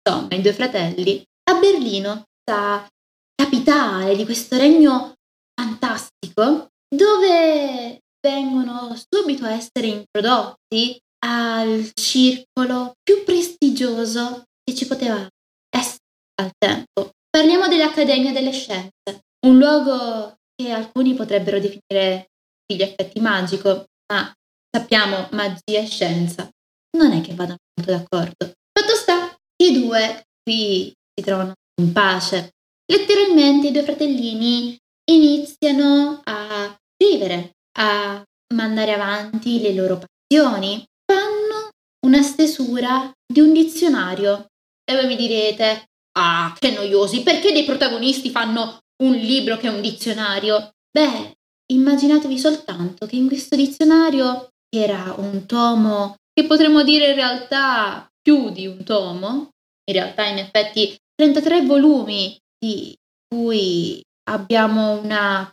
insomma 0.05 0.35
i 0.35 0.41
due 0.41 0.53
fratelli, 0.53 1.23
a 1.51 1.59
Berlino, 1.59 2.25
la 2.51 2.87
capitale 3.35 4.17
di 4.17 4.25
questo 4.25 4.57
regno 4.57 5.15
fantastico, 5.55 6.69
dove 6.89 8.00
vengono 8.21 8.97
subito 9.11 9.45
a 9.45 9.53
essere 9.53 9.87
introdotti 9.87 10.99
al 11.25 11.91
circolo 11.95 12.95
più 13.03 13.25
prestigioso 13.25 14.45
che 14.63 14.75
ci 14.75 14.87
poteva 14.87 15.27
essere 15.69 15.99
al 16.41 16.51
tempo. 16.57 17.11
Parliamo 17.29 17.69
dell'Accademia 17.69 18.33
delle 18.33 18.53
Scienze, 18.53 19.25
un 19.47 19.59
luogo 19.59 20.37
che 20.55 20.71
alcuni 20.71 21.15
potrebbero 21.15 21.59
definire 21.59 22.31
gli 22.67 22.83
effetti 22.83 23.21
magico, 23.21 23.87
ma 24.13 24.33
sappiamo 24.75 25.29
magia 25.33 25.81
e 25.81 25.87
scienza 25.87 26.49
non 26.97 27.13
è 27.13 27.21
che 27.21 27.35
vadano 27.35 27.59
molto 27.75 27.93
d'accordo. 27.93 28.53
Fatto 28.73 28.95
sta 28.95 29.37
i 29.63 29.73
due 29.73 30.27
qui 30.43 30.93
si 31.15 31.25
trovano 31.25 31.55
in 31.81 31.93
pace. 31.93 32.51
Letteralmente 32.91 33.69
i 33.69 33.73
due 33.73 33.83
fratellini 33.83 34.77
iniziano 35.11 36.21
a 36.25 36.77
scrivere, 36.95 37.53
a 37.79 38.23
mandare 38.55 38.93
avanti 38.93 39.61
le 39.61 39.75
loro 39.75 39.99
passioni, 39.99 40.85
fanno 41.05 41.71
una 42.07 42.23
stesura 42.23 43.11
di 43.27 43.41
un 43.41 43.53
dizionario. 43.53 44.47
E 44.85 44.95
voi 44.95 45.07
mi 45.07 45.17
direte, 45.17 45.85
ah, 46.19 46.55
che 46.59 46.71
noiosi, 46.73 47.23
perché 47.23 47.53
dei 47.53 47.65
protagonisti 47.65 48.31
fanno 48.31 48.79
un 49.03 49.13
libro 49.13 49.57
che 49.57 49.69
è 49.69 49.71
un 49.71 49.81
dizionario? 49.81 50.71
Beh, 50.91 51.37
immaginatevi 51.73 52.39
soltanto 52.39 53.07
che 53.07 53.17
in 53.17 53.29
questo 53.29 53.57
dizionario 53.57 54.49
era 54.69 55.15
un 55.19 55.47
tomo 55.47 56.17
che 56.33 56.47
potremmo 56.47 56.83
dire 56.83 57.11
in 57.11 57.15
realtà 57.15 58.09
più 58.21 58.51
di 58.51 58.67
un 58.67 58.85
tomo, 58.85 59.51
in 59.85 59.95
realtà 59.95 60.27
in 60.27 60.39
effetti 60.39 60.97
33 61.15 61.63
volumi 61.63 62.39
di 62.59 62.95
cui 63.29 64.01
abbiamo 64.29 65.01
una 65.01 65.51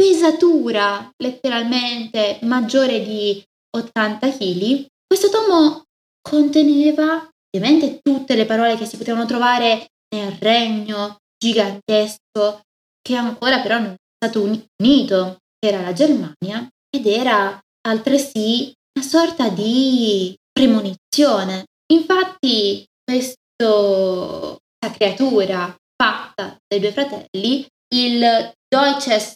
pesatura 0.00 1.12
letteralmente 1.18 2.38
maggiore 2.44 3.04
di 3.04 3.44
80 3.76 4.30
kg, 4.30 4.86
questo 5.06 5.28
tomo 5.28 5.82
conteneva 6.26 7.28
ovviamente 7.54 8.00
tutte 8.00 8.34
le 8.34 8.46
parole 8.46 8.78
che 8.78 8.86
si 8.86 8.96
potevano 8.96 9.26
trovare 9.26 9.88
nel 10.14 10.32
regno 10.40 11.18
gigantesco 11.36 12.62
che 13.02 13.14
ancora 13.14 13.60
però 13.60 13.78
non 13.78 13.90
è 13.90 13.96
stato 14.16 14.42
unito, 14.42 15.36
era 15.58 15.82
la 15.82 15.92
Germania 15.92 16.66
ed 16.88 17.06
era 17.06 17.60
altresì 17.86 18.72
una 18.94 19.06
sorta 19.06 19.50
di 19.50 20.34
premonizione. 20.50 21.66
Infatti 21.92 22.86
questa 23.04 24.56
creatura 24.96 25.76
fatta 25.94 26.56
dai 26.66 26.80
due 26.80 26.92
fratelli, 26.92 27.66
il 27.94 28.50
Deutsches 28.66 29.34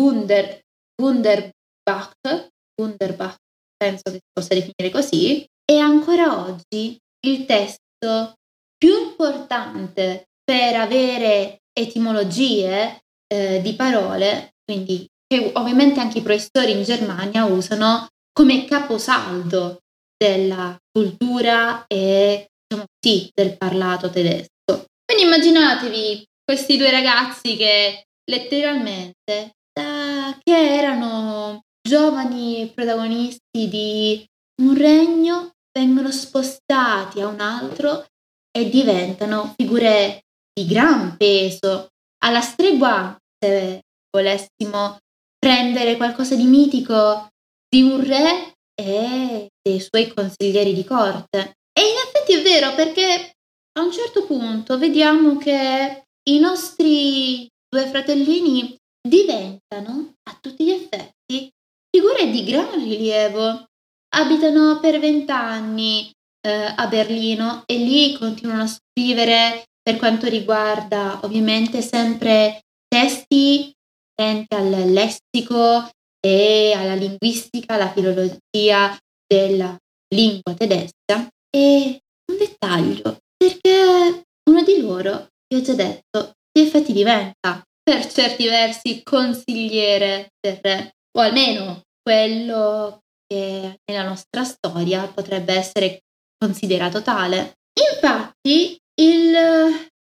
Wunder, 0.00 0.60
Wunderbach, 1.00 2.50
Wunderbach, 2.80 3.36
penso 3.76 4.02
che 4.04 4.12
si 4.12 4.30
possa 4.32 4.54
definire 4.54 4.90
così, 4.90 5.44
è 5.64 5.76
ancora 5.76 6.46
oggi 6.46 6.98
il 7.26 7.44
testo 7.44 8.34
più 8.76 9.08
importante 9.08 10.28
per 10.42 10.76
avere 10.76 11.60
etimologie 11.72 13.02
eh, 13.26 13.60
di 13.62 13.74
parole, 13.74 14.54
quindi 14.64 15.06
che 15.26 15.52
ovviamente 15.54 16.00
anche 16.00 16.18
i 16.18 16.22
professori 16.22 16.72
in 16.72 16.82
Germania 16.82 17.44
usano 17.44 18.08
come 18.32 18.64
caposaldo 18.64 19.78
della 20.16 20.76
cultura 20.90 21.84
e 21.86 22.48
diciamo 22.66 22.86
sì, 23.00 23.30
del 23.32 23.56
parlato 23.56 24.10
tedesco. 24.10 24.86
Quindi 25.04 25.24
immaginatevi 25.24 26.26
questi 26.44 26.76
due 26.76 26.90
ragazzi 26.90 27.56
che 27.56 28.04
letteralmente 28.24 29.54
che 29.72 30.74
erano 30.76 31.62
giovani 31.80 32.70
protagonisti 32.74 33.68
di 33.68 34.24
un 34.62 34.76
regno 34.76 35.52
vengono 35.72 36.10
spostati 36.10 37.20
a 37.20 37.28
un 37.28 37.40
altro 37.40 38.06
e 38.50 38.68
diventano 38.68 39.54
figure 39.56 40.24
di 40.52 40.66
gran 40.66 41.16
peso, 41.16 41.88
alla 42.18 42.42
stregua, 42.42 43.16
se 43.38 43.80
volessimo 44.10 44.98
prendere 45.38 45.96
qualcosa 45.96 46.36
di 46.36 46.44
mitico 46.44 47.28
di 47.68 47.82
un 47.82 48.04
re 48.04 48.52
e 48.74 49.48
dei 49.60 49.80
suoi 49.80 50.12
consiglieri 50.12 50.74
di 50.74 50.84
corte. 50.84 51.56
E 51.72 51.80
in 51.80 51.96
effetti 51.96 52.34
è 52.34 52.42
vero 52.42 52.74
perché 52.74 53.32
a 53.78 53.82
un 53.82 53.90
certo 53.90 54.26
punto 54.26 54.78
vediamo 54.78 55.38
che 55.38 56.04
i 56.28 56.38
nostri 56.38 57.48
due 57.68 57.86
fratellini 57.86 58.76
diventano 59.00 60.14
a 60.28 60.38
tutti 60.40 60.64
gli 60.64 60.70
effetti 60.70 61.50
figure 61.94 62.30
gran 62.44 62.72
rilievo. 62.82 63.66
Abitano 64.14 64.78
per 64.80 64.98
vent'anni 64.98 66.10
eh, 66.46 66.74
a 66.76 66.86
Berlino 66.86 67.62
e 67.66 67.76
lì 67.76 68.16
continuano 68.18 68.64
a 68.64 68.66
scrivere 68.66 69.64
per 69.82 69.96
quanto 69.96 70.28
riguarda 70.28 71.20
ovviamente 71.22 71.80
sempre 71.82 72.60
testi 72.88 73.72
attenti 74.14 74.54
al 74.54 74.92
lessico 74.92 75.88
e 76.20 76.72
alla 76.76 76.94
linguistica, 76.94 77.74
alla 77.74 77.90
filologia 77.90 78.96
della 79.26 79.76
lingua 80.14 80.54
tedesca. 80.54 81.28
E 81.54 82.00
un 82.30 82.38
dettaglio, 82.38 83.18
perché 83.36 84.24
uno 84.48 84.62
di 84.62 84.80
loro, 84.80 85.28
vi 85.48 85.56
ho 85.56 85.62
già 85.62 85.74
detto, 85.74 86.32
di 86.50 86.62
effetti 86.62 86.92
diventa 86.92 87.62
per 87.82 88.06
certi 88.06 88.46
versi 88.46 89.02
consigliere 89.02 90.28
del 90.40 90.58
re, 90.62 90.94
o 91.16 91.20
almeno 91.20 91.82
quello 92.02 93.00
che 93.26 93.78
nella 93.84 94.04
nostra 94.04 94.44
storia 94.44 95.06
potrebbe 95.06 95.54
essere 95.54 96.00
considerato 96.36 97.02
tale. 97.02 97.54
Infatti, 97.80 98.78
il 99.00 99.32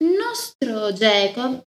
nostro 0.02 0.92
Jacob 0.92 1.62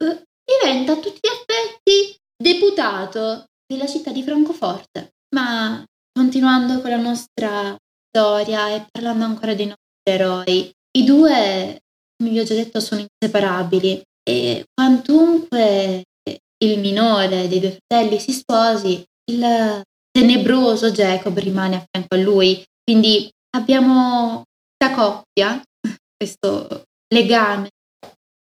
diventa 0.44 0.92
a 0.92 0.96
tutti 0.96 1.20
gli 1.20 1.28
effetti 1.28 2.16
deputato 2.36 3.46
della 3.66 3.86
città 3.86 4.10
di 4.10 4.22
Francoforte. 4.22 5.12
Ma 5.34 5.84
continuando 6.12 6.80
con 6.80 6.90
la 6.90 6.96
nostra 6.96 7.76
storia 8.08 8.74
e 8.74 8.86
parlando 8.90 9.24
ancora 9.24 9.54
dei 9.54 9.66
nostri 9.66 9.82
eroi, 10.08 10.70
i 10.96 11.04
due, 11.04 11.80
come 12.16 12.30
vi 12.30 12.38
ho 12.38 12.44
già 12.44 12.54
detto, 12.54 12.80
sono 12.80 13.04
inseparabili 13.04 14.02
e 14.22 14.64
quantunque 14.72 16.04
il 16.64 16.78
minore 16.78 17.48
dei 17.48 17.60
due 17.60 17.78
fratelli 17.86 18.18
si 18.18 18.32
sposi, 18.32 19.04
il 19.30 19.82
tenebroso 20.16 20.92
Jacob 20.92 21.36
rimane 21.38 21.76
a 21.76 21.84
fianco 21.90 22.14
a 22.14 22.18
lui. 22.18 22.62
Quindi 22.82 23.28
abbiamo 23.56 24.44
questa 24.76 24.94
coppia, 24.94 25.60
questo 26.16 26.84
legame 27.12 27.70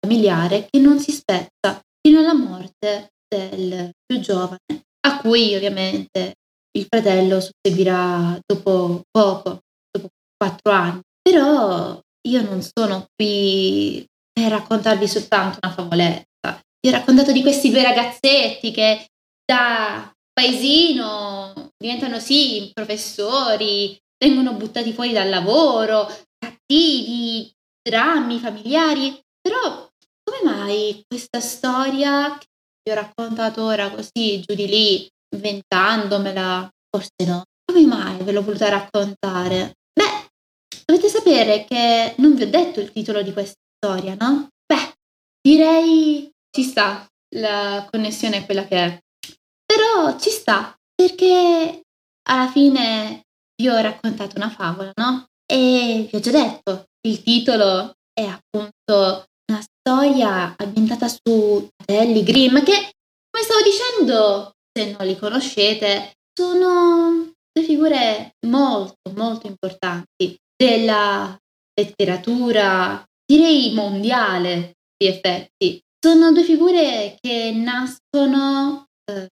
familiare 0.05 0.66
che 0.68 0.81
non 0.81 0.98
si 0.98 1.12
spezza 1.12 1.81
fino 2.01 2.18
alla 2.18 2.35
morte 2.35 3.12
del 3.29 3.92
più 4.05 4.20
giovane, 4.20 4.83
a 5.07 5.20
cui 5.20 5.55
ovviamente 5.55 6.35
il 6.77 6.87
fratello 6.88 7.40
susseguirà 7.40 8.38
dopo 8.44 9.03
poco, 9.11 9.61
dopo 9.90 10.09
quattro 10.37 10.72
anni. 10.72 11.01
Però 11.22 12.01
io 12.29 12.42
non 12.42 12.61
sono 12.62 13.07
qui 13.14 14.05
per 14.33 14.51
raccontarvi 14.51 15.07
soltanto 15.07 15.59
una 15.62 15.72
favoletta. 15.72 16.61
Vi 16.81 16.88
ho 16.88 16.92
raccontato 16.92 17.31
di 17.31 17.42
questi 17.42 17.70
due 17.70 17.83
ragazzetti 17.83 18.72
che 18.72 19.07
da 19.44 20.11
paesino 20.33 21.71
diventano 21.77 22.18
sì 22.18 22.71
professori, 22.73 23.99
vengono 24.18 24.55
buttati 24.55 24.92
fuori 24.92 25.12
dal 25.12 25.29
lavoro, 25.29 26.07
cattivi, 26.38 27.53
drammi 27.83 28.38
familiari, 28.38 29.21
però 29.40 29.88
come 30.25 30.53
mai 30.53 31.05
questa 31.07 31.40
storia 31.40 32.37
che 32.38 32.47
vi 32.85 32.92
ho 32.92 32.95
raccontato 32.95 33.64
ora 33.64 33.90
così 33.90 34.40
giù 34.40 34.55
di 34.55 34.66
lì, 34.66 35.09
inventandomela, 35.35 36.68
forse 36.88 37.27
no, 37.27 37.42
come 37.64 37.87
mai 37.87 38.23
ve 38.23 38.33
l'ho 38.33 38.42
voluta 38.42 38.68
raccontare? 38.68 39.75
Beh, 39.92 40.31
dovete 40.85 41.09
sapere 41.09 41.64
che 41.64 42.14
non 42.18 42.35
vi 42.35 42.42
ho 42.42 42.51
detto 42.51 42.81
il 42.81 42.92
titolo 42.92 43.23
di 43.23 43.33
questa 43.33 43.59
storia, 43.77 44.16
no? 44.18 44.49
Beh, 44.64 44.95
direi 45.40 46.31
ci 46.51 46.62
sta, 46.62 47.07
la 47.37 47.88
connessione 47.90 48.38
è 48.38 48.45
quella 48.45 48.66
che 48.66 48.77
è. 48.77 49.01
Però 49.83 50.16
ci 50.16 50.31
sta, 50.31 50.73
perché 50.95 51.81
alla 52.29 52.49
fine 52.49 53.23
vi 53.61 53.68
ho 53.68 53.77
raccontato 53.81 54.37
una 54.37 54.49
favola, 54.49 54.92
no? 54.95 55.27
E 55.45 56.07
vi 56.09 56.16
ho 56.16 56.21
già 56.21 56.31
detto, 56.31 56.85
il 57.09 57.21
titolo 57.25 57.95
è 58.12 58.23
appunto 58.23 59.25
una 59.51 59.61
storia 59.61 60.55
ambientata 60.57 61.09
su 61.09 61.68
fratelli 61.77 62.23
Grimm 62.23 62.59
che, 62.59 62.92
come 63.29 63.42
stavo 63.42 63.61
dicendo, 63.64 64.53
se 64.73 64.95
non 64.97 65.05
li 65.05 65.18
conoscete, 65.18 66.12
sono 66.33 67.33
due 67.53 67.64
figure 67.66 68.37
molto, 68.47 69.11
molto 69.16 69.49
importanti 69.49 70.38
della 70.57 71.37
letteratura, 71.75 73.03
direi 73.27 73.75
mondiale 73.75 74.75
di 74.97 75.09
effetti. 75.09 75.81
Sono 75.99 76.31
due 76.31 76.45
figure 76.45 77.16
che 77.21 77.51
nascono, 77.51 78.87
eh, 79.11 79.29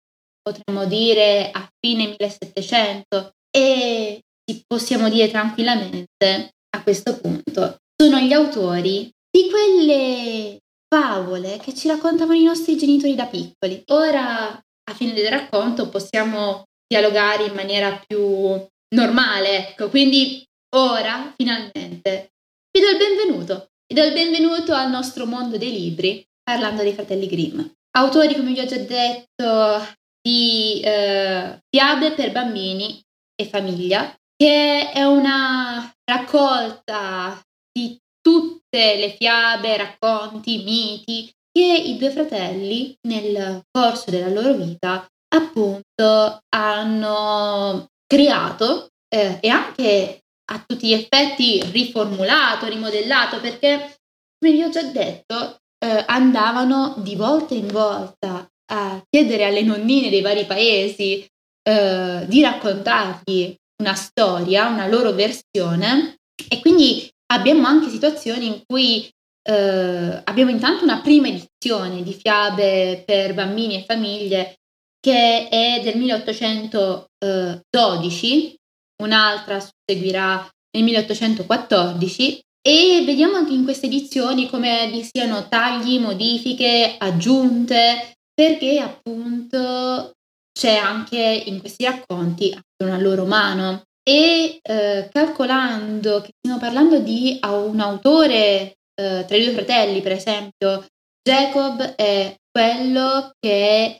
potremmo 0.45 0.85
dire, 0.85 1.49
a 1.51 1.67
fine 1.79 2.15
1700 2.19 3.31
e 3.49 4.21
possiamo 4.67 5.09
dire 5.09 5.29
tranquillamente 5.29 6.53
a 6.69 6.83
questo 6.83 7.19
punto 7.19 7.77
sono 7.99 8.19
gli 8.19 8.31
autori 8.31 9.09
di 9.27 9.49
quelle 9.49 10.59
favole 10.87 11.57
che 11.57 11.73
ci 11.73 11.87
raccontavano 11.87 12.37
i 12.37 12.43
nostri 12.43 12.77
genitori 12.77 13.15
da 13.15 13.25
piccoli. 13.25 13.81
Ora, 13.87 14.49
a 14.49 14.93
fine 14.93 15.13
del 15.13 15.29
racconto, 15.29 15.89
possiamo 15.89 16.65
dialogare 16.87 17.45
in 17.45 17.53
maniera 17.53 17.99
più 18.05 18.63
normale, 18.95 19.69
ecco, 19.69 19.89
quindi 19.89 20.45
ora, 20.75 21.33
finalmente, 21.35 22.33
vi 22.71 22.81
do 22.81 22.89
il 22.89 22.97
benvenuto. 22.97 23.69
Vi 23.87 23.95
do 23.95 24.03
il 24.03 24.13
benvenuto 24.13 24.73
al 24.73 24.91
nostro 24.91 25.25
mondo 25.25 25.57
dei 25.57 25.71
libri, 25.71 26.23
parlando 26.43 26.83
dei 26.83 26.93
fratelli 26.93 27.27
Grimm. 27.27 27.61
Autori, 27.97 28.35
come 28.35 28.51
vi 28.51 28.59
ho 28.59 28.65
già 28.65 28.77
detto, 28.77 29.87
di 30.25 30.81
eh, 30.81 31.59
fiabe 31.69 32.13
per 32.13 32.31
bambini 32.31 32.99
e 33.35 33.45
famiglia, 33.45 34.11
che 34.35 34.91
è 34.91 35.03
una 35.03 35.93
raccolta 36.03 37.39
di 37.71 37.95
tutte 38.19 38.95
le 38.95 39.15
fiabe, 39.17 39.77
racconti, 39.77 40.63
miti 40.63 41.31
che 41.51 41.61
i 41.61 41.97
due 41.97 42.09
fratelli 42.09 42.97
nel 43.07 43.61
corso 43.69 44.09
della 44.09 44.29
loro 44.29 44.53
vita 44.53 45.05
appunto 45.33 46.39
hanno 46.49 47.87
creato 48.07 48.87
eh, 49.07 49.37
e 49.39 49.47
anche 49.47 50.21
a 50.51 50.63
tutti 50.65 50.87
gli 50.87 50.93
effetti 50.93 51.61
riformulato, 51.71 52.67
rimodellato, 52.67 53.39
perché 53.39 53.95
come 54.39 54.53
vi 54.53 54.63
ho 54.63 54.69
già 54.69 54.83
detto 54.83 55.57
eh, 55.77 56.03
andavano 56.07 56.95
di 56.97 57.15
volta 57.15 57.53
in 57.53 57.67
volta 57.67 58.49
a 58.71 59.03
chiedere 59.09 59.45
alle 59.45 59.61
nonnine 59.61 60.09
dei 60.09 60.21
vari 60.21 60.45
paesi 60.45 61.25
eh, 61.63 62.25
di 62.27 62.41
raccontargli 62.41 63.55
una 63.81 63.93
storia, 63.93 64.67
una 64.67 64.87
loro 64.87 65.11
versione. 65.11 66.17
E 66.49 66.59
quindi 66.59 67.07
abbiamo 67.33 67.67
anche 67.67 67.89
situazioni 67.89 68.47
in 68.47 68.61
cui 68.65 69.09
eh, 69.47 70.21
abbiamo 70.23 70.49
intanto 70.51 70.83
una 70.83 71.01
prima 71.01 71.27
edizione 71.27 72.01
di 72.03 72.13
fiabe 72.13 73.03
per 73.05 73.33
bambini 73.33 73.75
e 73.75 73.85
famiglie 73.85 74.55
che 74.99 75.47
è 75.49 75.81
del 75.83 75.97
1812, 75.97 78.55
un'altra 79.03 79.59
seguirà 79.85 80.49
nel 80.75 80.83
1814 80.83 82.39
e 82.67 83.03
vediamo 83.05 83.35
anche 83.35 83.53
in 83.53 83.63
queste 83.63 83.85
edizioni 83.85 84.49
come 84.49 84.89
vi 84.91 85.03
siano 85.03 85.47
tagli, 85.47 85.99
modifiche, 85.99 86.95
aggiunte, 86.97 88.15
perché 88.35 88.79
appunto 88.79 90.11
c'è 90.51 90.75
anche 90.75 91.43
in 91.45 91.59
questi 91.59 91.85
racconti 91.85 92.55
una 92.83 92.99
loro 92.99 93.25
mano. 93.25 93.83
E 94.07 94.59
eh, 94.61 95.09
calcolando 95.11 96.21
che 96.21 96.29
stiamo 96.37 96.59
parlando 96.59 96.99
di 96.99 97.39
un 97.41 97.79
autore 97.79 98.75
eh, 98.93 99.25
tra 99.27 99.35
i 99.35 99.43
due 99.43 99.53
fratelli, 99.53 100.01
per 100.01 100.11
esempio, 100.11 100.85
Jacob 101.27 101.81
è 101.95 102.35
quello 102.51 103.31
che 103.39 103.99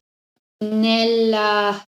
nella 0.66 1.84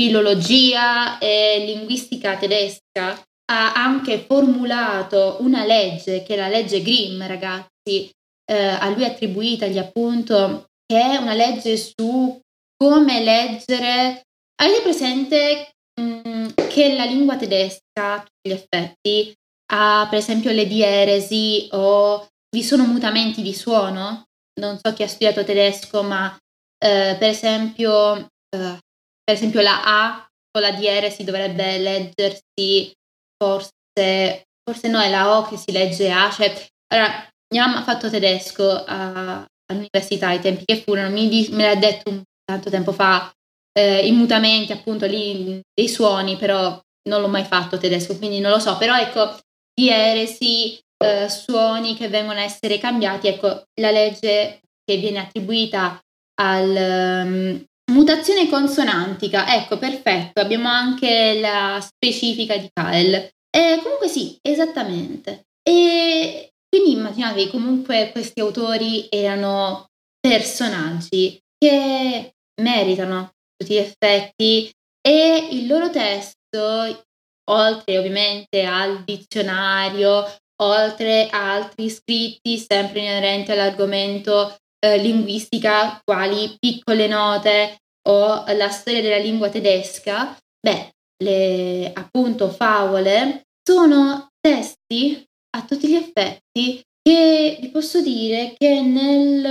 filologia 0.00 1.18
e 1.18 1.64
linguistica 1.66 2.36
tedesca 2.36 3.20
ha 3.50 3.72
anche 3.72 4.18
formulato 4.18 5.38
una 5.40 5.64
legge, 5.64 6.22
che 6.22 6.34
è 6.34 6.36
la 6.36 6.48
legge 6.48 6.82
Grimm, 6.82 7.22
ragazzi, 7.26 8.10
eh, 8.44 8.68
a 8.68 8.88
lui 8.90 9.04
attribuitagli 9.04 9.78
appunto, 9.78 10.66
che 10.86 11.00
è 11.00 11.16
una 11.16 11.34
legge 11.34 11.76
su 11.76 12.40
come 12.76 13.22
leggere. 13.22 14.22
Avete 14.60 14.82
presente 14.82 15.70
mh, 16.00 16.28
mm, 16.28 16.46
che 16.68 16.94
la 16.94 17.04
lingua 17.04 17.36
tedesca, 17.36 18.14
a 18.14 18.18
tutti 18.18 18.48
gli 18.48 18.52
effetti, 18.52 19.34
ha 19.72 20.06
per 20.08 20.18
esempio 20.18 20.52
le 20.52 20.66
dieresi 20.66 21.68
o 21.72 22.26
vi 22.50 22.62
sono 22.62 22.84
mutamenti 22.84 23.42
di 23.42 23.52
suono? 23.52 24.24
Non 24.60 24.78
so 24.82 24.92
chi 24.92 25.02
ha 25.02 25.08
studiato 25.08 25.44
tedesco, 25.44 26.02
ma 26.02 26.34
eh, 26.78 27.16
per 27.18 27.28
esempio, 27.28 28.16
eh, 28.16 28.78
per 29.24 29.34
esempio 29.34 29.60
la 29.60 29.82
A 29.84 30.26
con 30.50 30.62
la 30.62 30.72
dieresi 30.72 31.24
dovrebbe 31.24 31.78
leggersi 31.78 32.92
forse, 33.36 34.44
forse 34.62 34.88
no, 34.88 35.00
è 35.00 35.10
la 35.10 35.36
O 35.38 35.42
che 35.48 35.56
si 35.56 35.72
legge 35.72 36.10
A, 36.10 36.30
cioè, 36.30 36.54
allora, 36.88 37.28
mia 37.52 37.66
mamma 37.66 37.80
ha 37.80 37.84
fatto 37.84 38.08
tedesco 38.08 38.84
a, 38.84 39.46
all'università 39.66 40.28
ai 40.28 40.40
tempi 40.40 40.64
che 40.64 40.80
furono, 40.80 41.10
mi, 41.10 41.48
me 41.50 41.64
l'ha 41.64 41.74
detto 41.74 42.10
un 42.10 42.22
tanto 42.44 42.70
tempo 42.70 42.92
fa, 42.92 43.30
eh, 43.72 44.06
i 44.06 44.12
mutamenti 44.12 44.72
appunto 44.72 45.06
lì 45.06 45.60
dei 45.74 45.88
suoni, 45.88 46.36
però 46.36 46.80
non 47.08 47.20
l'ho 47.20 47.28
mai 47.28 47.44
fatto 47.44 47.78
tedesco, 47.78 48.16
quindi 48.16 48.40
non 48.40 48.50
lo 48.50 48.58
so, 48.58 48.76
però 48.76 48.96
ecco, 48.96 49.38
dieresi, 49.74 50.78
eh, 51.04 51.28
suoni 51.28 51.94
che 51.94 52.08
vengono 52.08 52.38
a 52.38 52.44
essere 52.44 52.78
cambiati, 52.78 53.28
ecco, 53.28 53.64
la 53.80 53.90
legge 53.90 54.60
che 54.84 54.96
viene 54.96 55.18
attribuita 55.18 56.00
al 56.40 57.24
um, 57.24 57.64
mutazione 57.92 58.48
consonantica, 58.48 59.54
ecco, 59.54 59.78
perfetto, 59.78 60.40
abbiamo 60.40 60.68
anche 60.68 61.38
la 61.40 61.78
specifica 61.80 62.56
di 62.56 62.68
Kael. 62.72 63.14
Eh, 63.50 63.80
comunque 63.82 64.08
sì, 64.08 64.36
esattamente. 64.42 65.44
E 65.62 66.50
quindi 66.76 66.92
immaginatevi 66.92 67.48
comunque 67.48 68.10
questi 68.12 68.40
autori 68.40 69.06
erano 69.08 69.86
personaggi 70.20 71.40
che 71.56 72.34
meritano 72.60 73.30
tutti 73.56 73.72
gli 73.72 73.78
effetti 73.78 74.70
e 75.00 75.48
il 75.52 75.66
loro 75.66 75.88
testo, 75.88 77.04
oltre 77.50 77.98
ovviamente 77.98 78.62
al 78.64 79.04
dizionario, 79.04 80.26
oltre 80.62 81.28
a 81.30 81.52
altri 81.54 81.88
scritti 81.88 82.58
sempre 82.58 83.00
inerenti 83.00 83.52
all'argomento 83.52 84.54
eh, 84.78 84.98
linguistica, 84.98 85.98
quali 86.04 86.56
piccole 86.58 87.06
note 87.06 87.78
o 88.08 88.44
la 88.54 88.68
storia 88.68 89.00
della 89.00 89.16
lingua 89.16 89.48
tedesca, 89.48 90.36
beh, 90.60 90.90
le 91.24 91.90
appunto 91.94 92.50
favole 92.50 93.44
sono 93.62 94.28
testi 94.38 95.26
a 95.56 95.62
tutti 95.62 95.88
gli 95.88 95.94
effetti 95.94 96.82
che 97.02 97.58
vi 97.60 97.68
posso 97.68 98.02
dire 98.02 98.54
che 98.56 98.80
nel, 98.80 99.42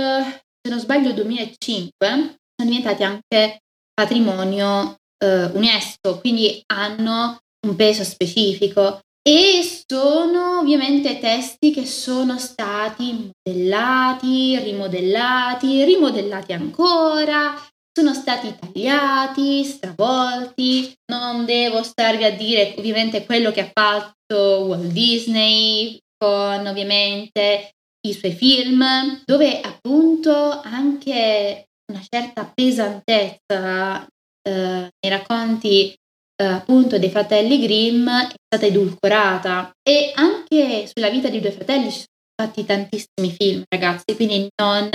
se 0.60 0.70
non 0.70 0.78
sbaglio, 0.78 1.12
2005 1.12 1.90
sono 2.08 2.70
diventati 2.70 3.02
anche 3.02 3.58
patrimonio 3.92 4.96
eh, 5.18 5.44
UNESCO, 5.46 6.18
quindi 6.20 6.62
hanno 6.66 7.38
un 7.66 7.76
peso 7.76 8.04
specifico 8.04 9.00
e 9.26 9.60
sono 9.88 10.60
ovviamente 10.60 11.18
testi 11.18 11.72
che 11.72 11.84
sono 11.84 12.38
stati 12.38 13.32
modellati, 13.44 14.58
rimodellati, 14.58 15.84
rimodellati 15.84 16.52
ancora, 16.52 17.54
sono 17.96 18.12
stati 18.12 18.54
tagliati, 18.54 19.64
stravolti. 19.64 20.92
Non 21.10 21.46
devo 21.46 21.82
starvi 21.82 22.24
a 22.24 22.36
dire 22.36 22.74
ovviamente 22.76 23.24
quello 23.24 23.50
che 23.52 23.62
ha 23.62 23.70
fatto 23.72 24.66
Walt 24.66 24.92
Disney 24.92 25.98
con 26.18 26.66
ovviamente 26.66 27.70
i 28.06 28.12
suoi 28.12 28.32
film, 28.32 28.84
dove 29.24 29.60
appunto 29.62 30.60
anche 30.60 31.68
una 31.90 32.02
certa 32.06 32.50
pesantezza 32.54 34.06
eh, 34.42 34.90
nei 35.00 35.10
racconti 35.10 35.94
eh, 36.36 36.44
appunto 36.44 36.98
dei 36.98 37.08
fratelli 37.08 37.60
Grimm 37.60 38.08
è 38.08 38.34
stata 38.44 38.66
edulcorata 38.66 39.70
e 39.82 40.12
anche 40.14 40.86
sulla 40.86 41.08
vita 41.08 41.30
dei 41.30 41.40
due 41.40 41.50
fratelli 41.50 41.90
ci 41.90 42.04
sono 42.04 42.42
fatti 42.42 42.64
tantissimi 42.66 43.30
film 43.30 43.62
ragazzi, 43.68 44.14
quindi 44.14 44.48
non, 44.60 44.90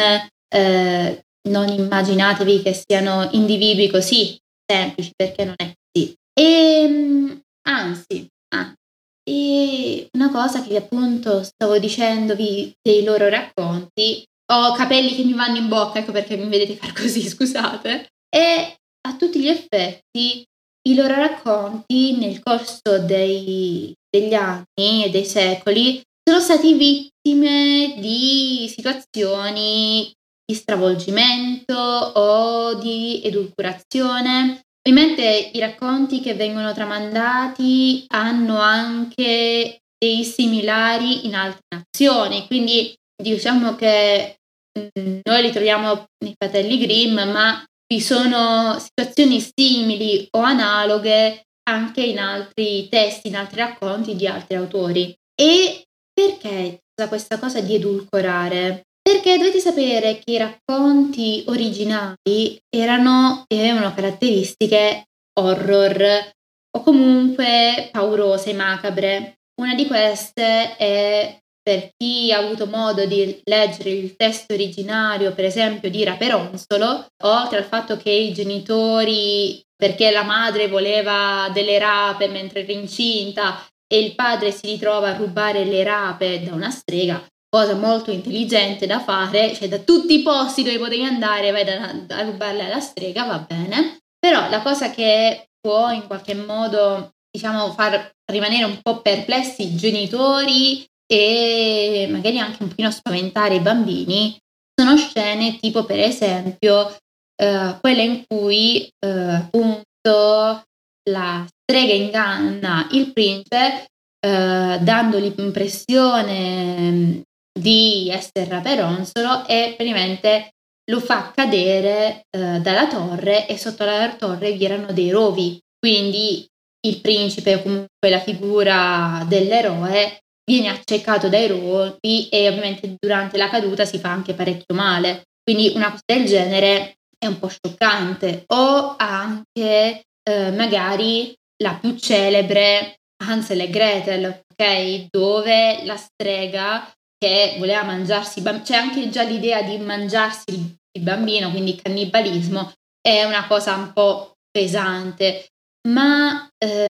eh, 0.53 1.23
non 1.49 1.69
immaginatevi 1.69 2.61
che 2.61 2.73
siano 2.73 3.29
individui 3.31 3.89
così 3.89 4.37
semplici 4.65 5.11
perché 5.15 5.45
non 5.45 5.55
è 5.57 5.73
così. 5.91 6.13
E 6.33 6.43
ehm, 6.43 7.41
anzi, 7.67 8.27
anzi 8.55 10.07
una 10.13 10.29
cosa 10.31 10.61
che 10.61 10.77
appunto 10.77 11.43
stavo 11.43 11.77
dicendovi 11.79 12.73
dei 12.81 13.03
loro 13.03 13.27
racconti, 13.29 14.23
ho 14.53 14.73
capelli 14.73 15.15
che 15.15 15.23
mi 15.23 15.33
vanno 15.33 15.57
in 15.57 15.67
bocca, 15.67 15.99
ecco 15.99 16.11
perché 16.11 16.35
mi 16.37 16.49
vedete 16.49 16.75
far 16.75 16.93
così, 16.93 17.21
scusate, 17.27 18.07
e 18.29 18.75
a 19.07 19.15
tutti 19.15 19.39
gli 19.39 19.47
effetti 19.47 20.43
i 20.87 20.95
loro 20.95 21.15
racconti 21.15 22.17
nel 22.17 22.41
corso 22.41 22.99
dei, 22.99 23.93
degli 24.09 24.33
anni 24.33 25.05
e 25.05 25.09
dei 25.09 25.25
secoli 25.25 26.01
sono 26.23 26.39
stati 26.39 26.73
vittime 26.73 27.95
di 27.99 28.67
situazioni 28.67 30.11
di 30.45 30.55
stravolgimento 30.55 31.73
o 31.75 32.73
di 32.75 33.21
edulcurazione. 33.23 34.61
Ovviamente 34.83 35.51
i 35.53 35.59
racconti 35.59 36.21
che 36.21 36.33
vengono 36.33 36.73
tramandati 36.73 38.05
hanno 38.07 38.59
anche 38.59 39.81
dei 39.97 40.23
similari 40.23 41.27
in 41.27 41.35
altre 41.35 41.61
nazioni, 41.75 42.47
quindi 42.47 42.93
diciamo 43.21 43.75
che 43.75 44.37
mm, 44.77 45.19
noi 45.23 45.41
li 45.43 45.51
troviamo 45.51 46.05
nei 46.25 46.33
fratelli 46.35 46.79
Grimm, 46.79 47.19
ma 47.29 47.63
vi 47.87 48.01
sono 48.01 48.79
situazioni 48.79 49.39
simili 49.39 50.27
o 50.31 50.39
analoghe 50.39 51.43
anche 51.69 52.01
in 52.01 52.19
altri 52.19 52.87
testi, 52.89 53.27
in 53.27 53.35
altri 53.35 53.57
racconti 53.57 54.15
di 54.15 54.25
altri 54.25 54.55
autori. 54.55 55.13
E 55.35 55.83
perché 56.11 56.79
questa 57.07 57.37
cosa 57.37 57.61
di 57.61 57.75
edulcorare? 57.75 58.83
Perché 59.11 59.37
dovete 59.37 59.59
sapere 59.59 60.21
che 60.23 60.31
i 60.31 60.37
racconti 60.37 61.43
originali 61.47 62.57
erano 62.69 63.43
e 63.45 63.59
avevano 63.59 63.93
caratteristiche 63.93 65.07
horror 65.37 66.31
o 66.77 66.81
comunque 66.81 67.89
paurose, 67.91 68.53
macabre. 68.53 69.39
Una 69.59 69.75
di 69.75 69.85
queste 69.85 70.77
è 70.77 71.37
per 71.61 71.91
chi 71.97 72.31
ha 72.31 72.37
avuto 72.37 72.67
modo 72.67 73.05
di 73.05 73.37
leggere 73.43 73.89
il 73.89 74.15
testo 74.15 74.53
originario, 74.53 75.33
per 75.33 75.43
esempio 75.43 75.89
di 75.89 76.05
Raperonzolo, 76.05 77.07
oltre 77.25 77.57
al 77.57 77.65
fatto 77.65 77.97
che 77.97 78.11
i 78.11 78.31
genitori, 78.31 79.61
perché 79.75 80.09
la 80.11 80.23
madre 80.23 80.69
voleva 80.69 81.49
delle 81.53 81.77
rape 81.77 82.29
mentre 82.29 82.61
era 82.61 82.71
incinta 82.71 83.61
e 83.91 83.99
il 83.99 84.15
padre 84.15 84.51
si 84.51 84.67
ritrova 84.67 85.09
a 85.09 85.17
rubare 85.17 85.65
le 85.65 85.83
rape 85.83 86.41
da 86.41 86.53
una 86.53 86.69
strega, 86.69 87.21
cosa 87.53 87.75
molto 87.75 88.11
intelligente 88.11 88.87
da 88.87 89.01
fare, 89.01 89.53
cioè 89.53 89.67
da 89.67 89.79
tutti 89.79 90.13
i 90.13 90.23
posti 90.23 90.63
dove 90.63 90.79
potevi 90.79 91.03
andare 91.03 91.51
vai 91.51 91.65
da, 91.65 91.93
a 92.15 92.21
rubarle 92.23 92.65
alla 92.65 92.79
strega, 92.79 93.25
va 93.25 93.39
bene, 93.39 93.97
però 94.17 94.49
la 94.49 94.61
cosa 94.61 94.89
che 94.89 95.49
può 95.59 95.91
in 95.91 96.07
qualche 96.07 96.33
modo, 96.33 97.11
diciamo, 97.29 97.71
far 97.73 98.09
rimanere 98.31 98.63
un 98.63 98.79
po' 98.81 99.01
perplessi 99.01 99.63
i 99.63 99.75
genitori 99.75 100.85
e 101.11 102.07
magari 102.09 102.39
anche 102.39 102.63
un 102.63 102.69
pochino 102.69 102.89
spaventare 102.89 103.55
i 103.55 103.59
bambini 103.59 104.37
sono 104.73 104.95
scene 104.95 105.57
tipo 105.59 105.83
per 105.83 105.99
esempio 105.99 106.95
eh, 107.35 107.75
quelle 107.81 108.03
in 108.03 108.23
cui 108.25 108.87
eh, 108.97 109.09
appunto 109.09 110.63
la 111.09 111.45
strega 111.45 111.93
inganna 111.93 112.87
il 112.91 113.11
principe 113.11 113.87
eh, 114.25 114.79
dandogli 114.81 115.33
l'impressione 115.35 117.23
di 117.61 118.09
essere 118.09 118.49
raperonzolo 118.49 119.47
e 119.47 119.73
praticamente 119.75 120.53
lo 120.89 120.99
fa 120.99 121.31
cadere 121.33 122.25
eh, 122.29 122.59
dalla 122.59 122.87
torre 122.87 123.47
e 123.47 123.57
sotto 123.57 123.85
la 123.85 124.13
torre 124.17 124.51
vi 124.53 124.65
erano 124.65 124.91
dei 124.91 125.11
rovi 125.11 125.61
quindi 125.81 126.47
il 126.85 127.01
principe 127.01 127.61
comunque 127.61 128.09
la 128.09 128.19
figura 128.19 129.25
dell'eroe 129.27 130.21
viene 130.43 130.69
accecato 130.69 131.27
dai 131.27 131.47
rovi 131.47 132.29
e 132.29 132.47
ovviamente 132.47 132.95
durante 132.99 133.37
la 133.37 133.49
caduta 133.49 133.85
si 133.85 133.97
fa 133.97 134.11
anche 134.11 134.33
parecchio 134.33 134.75
male. 134.75 135.23
Quindi 135.43 135.71
una 135.75 135.89
cosa 135.89 136.03
del 136.05 136.25
genere 136.25 136.97
è 137.17 137.25
un 137.25 137.39
po' 137.39 137.47
scioccante. 137.47 138.43
O 138.47 138.95
anche 138.97 140.03
eh, 140.23 140.51
magari 140.51 141.33
la 141.63 141.77
più 141.79 141.95
celebre 141.97 142.99
Hansel 143.23 143.61
e 143.61 143.69
Gretel, 143.69 144.43
ok? 144.51 145.07
Dove 145.09 145.81
la 145.83 145.97
strega 145.97 146.91
che 147.21 147.55
voleva 147.59 147.83
mangiarsi, 147.83 148.41
c'è 148.41 148.75
anche 148.75 149.07
già 149.09 149.21
l'idea 149.21 149.61
di 149.61 149.77
mangiarsi 149.77 150.43
il, 150.47 150.75
il 150.97 151.03
bambino, 151.03 151.51
quindi 151.51 151.75
cannibalismo, 151.75 152.71
è 152.99 153.23
una 153.23 153.45
cosa 153.45 153.75
un 153.75 153.93
po' 153.93 154.33
pesante. 154.49 155.45
Ma 155.87 156.49
eh, 156.57 156.87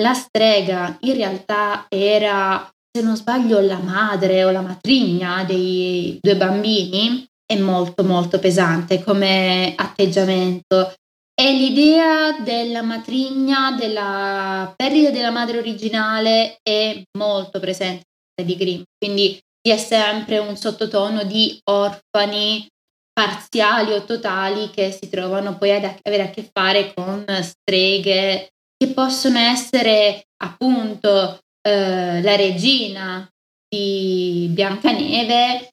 la 0.00 0.14
strega 0.14 0.96
in 1.00 1.14
realtà 1.14 1.86
era, 1.88 2.70
se 2.92 3.02
non 3.02 3.16
sbaglio, 3.16 3.58
la 3.58 3.78
madre 3.78 4.44
o 4.44 4.50
la 4.52 4.60
matrigna 4.60 5.42
dei 5.42 6.18
due 6.20 6.36
bambini, 6.36 7.26
è 7.44 7.56
molto 7.58 8.04
molto 8.04 8.38
pesante 8.38 9.02
come 9.02 9.74
atteggiamento. 9.76 10.94
E 11.34 11.52
l'idea 11.52 12.38
della 12.38 12.82
matrigna, 12.82 13.72
della 13.72 14.72
perdita 14.76 15.10
della 15.10 15.30
madre 15.30 15.58
originale 15.58 16.58
è 16.62 17.02
molto 17.16 17.58
presente 17.58 18.07
di 18.44 18.56
Grimm, 18.56 18.82
quindi 18.98 19.38
vi 19.60 19.70
è 19.70 19.76
sempre 19.76 20.38
un 20.38 20.56
sottotono 20.56 21.24
di 21.24 21.58
orfani 21.64 22.66
parziali 23.12 23.92
o 23.92 24.04
totali 24.04 24.70
che 24.70 24.92
si 24.92 25.08
trovano 25.08 25.58
poi 25.58 25.72
ad 25.72 25.96
avere 26.02 26.22
a 26.22 26.30
che 26.30 26.48
fare 26.52 26.94
con 26.94 27.24
streghe 27.42 28.50
che 28.76 28.92
possono 28.94 29.38
essere 29.38 30.22
appunto 30.42 31.40
eh, 31.62 32.22
la 32.22 32.36
regina 32.36 33.28
di 33.68 34.48
Biancaneve 34.50 35.70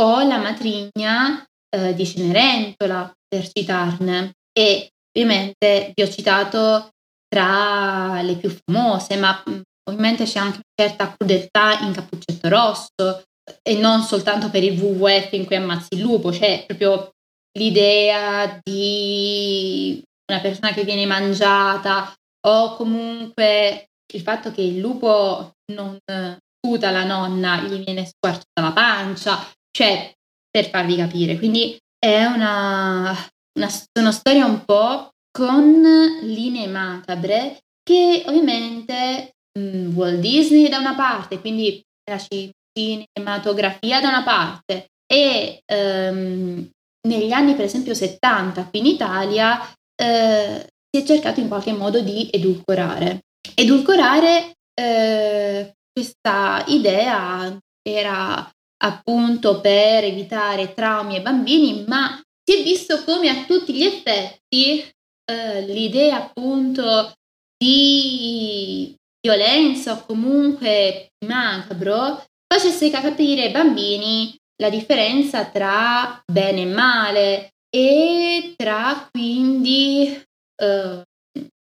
o 0.00 0.22
la 0.26 0.38
matrigna 0.38 1.44
eh, 1.68 1.94
di 1.94 2.06
Cenerentola, 2.06 3.12
per 3.28 3.48
citarne. 3.48 4.32
E 4.52 4.88
ovviamente 5.12 5.92
vi 5.94 6.02
ho 6.02 6.08
citato 6.08 6.90
tra 7.28 8.22
le 8.22 8.36
più 8.36 8.50
famose, 8.64 9.16
ma 9.16 9.42
ovviamente 9.88 10.24
c'è 10.24 10.38
anche 10.38 10.60
una 10.62 10.88
certa 10.88 11.14
crudeltà 11.16 11.80
in 11.80 11.92
Cappuccetto 11.92 12.48
Rosso 12.48 13.22
e 13.62 13.76
non 13.76 14.02
soltanto 14.02 14.50
per 14.50 14.64
il 14.64 14.80
WWF 14.80 15.32
in 15.32 15.46
cui 15.46 15.56
ammazzi 15.56 15.94
il 15.94 16.00
lupo, 16.00 16.30
c'è 16.30 16.64
proprio 16.66 17.10
l'idea 17.58 18.58
di 18.62 20.02
una 20.30 20.40
persona 20.40 20.72
che 20.72 20.84
viene 20.84 21.06
mangiata 21.06 22.12
o 22.46 22.74
comunque 22.76 23.86
il 24.12 24.20
fatto 24.20 24.50
che 24.52 24.62
il 24.62 24.78
lupo 24.78 25.52
non 25.72 25.96
sputa 26.66 26.90
la 26.90 27.04
nonna, 27.04 27.60
gli 27.62 27.82
viene 27.84 28.06
squarciata 28.06 28.60
la 28.60 28.72
pancia, 28.72 29.38
cioè 29.70 30.12
per 30.50 30.68
farvi 30.68 30.96
capire. 30.96 31.38
Quindi 31.38 31.76
è 31.98 32.24
una, 32.24 33.16
una, 33.58 33.68
una 34.00 34.12
storia 34.12 34.46
un 34.46 34.64
po' 34.64 35.10
con 35.30 35.82
linee 36.22 36.66
macabre 36.66 37.58
che 37.82 38.24
ovviamente 38.26 39.35
mh, 39.56 39.60
mm, 39.60 39.96
Walt 39.96 40.20
Disney 40.20 40.68
da 40.68 40.78
una 40.78 40.94
parte, 40.94 41.40
quindi 41.40 41.82
la 42.10 42.18
cinematografia 42.18 44.00
da 44.00 44.08
una 44.08 44.22
parte 44.22 44.86
e 45.06 45.60
um, 45.72 46.68
negli 47.08 47.32
anni 47.32 47.54
per 47.54 47.64
esempio 47.64 47.94
70 47.94 48.66
qui 48.66 48.80
in 48.80 48.86
Italia 48.86 49.60
eh, 49.94 50.66
si 50.90 51.02
è 51.02 51.06
cercato 51.06 51.40
in 51.40 51.48
qualche 51.48 51.72
modo 51.72 52.00
di 52.00 52.28
edulcorare. 52.30 53.20
Edulcorare 53.54 54.52
eh, 54.74 55.72
questa 55.92 56.64
idea 56.66 57.56
era 57.82 58.50
appunto 58.78 59.60
per 59.60 60.04
evitare 60.04 60.74
traumi 60.74 61.16
ai 61.16 61.22
bambini, 61.22 61.84
ma 61.86 62.20
si 62.44 62.58
è 62.58 62.62
visto 62.62 63.02
come 63.04 63.28
a 63.28 63.44
tutti 63.44 63.72
gli 63.72 63.84
effetti 63.84 64.80
eh, 65.24 65.62
l'idea 65.62 66.16
appunto 66.16 67.12
di 67.56 68.95
violenza 69.26 69.92
o 69.94 70.04
comunque 70.06 71.10
macabro 71.26 72.22
facesse 72.46 72.90
capire 72.90 73.42
ai 73.42 73.50
bambini 73.50 74.36
la 74.62 74.70
differenza 74.70 75.44
tra 75.46 76.22
bene 76.24 76.62
e 76.62 76.66
male 76.66 77.50
e 77.68 78.54
tra 78.56 79.08
quindi, 79.10 80.22
eh, 80.62 81.02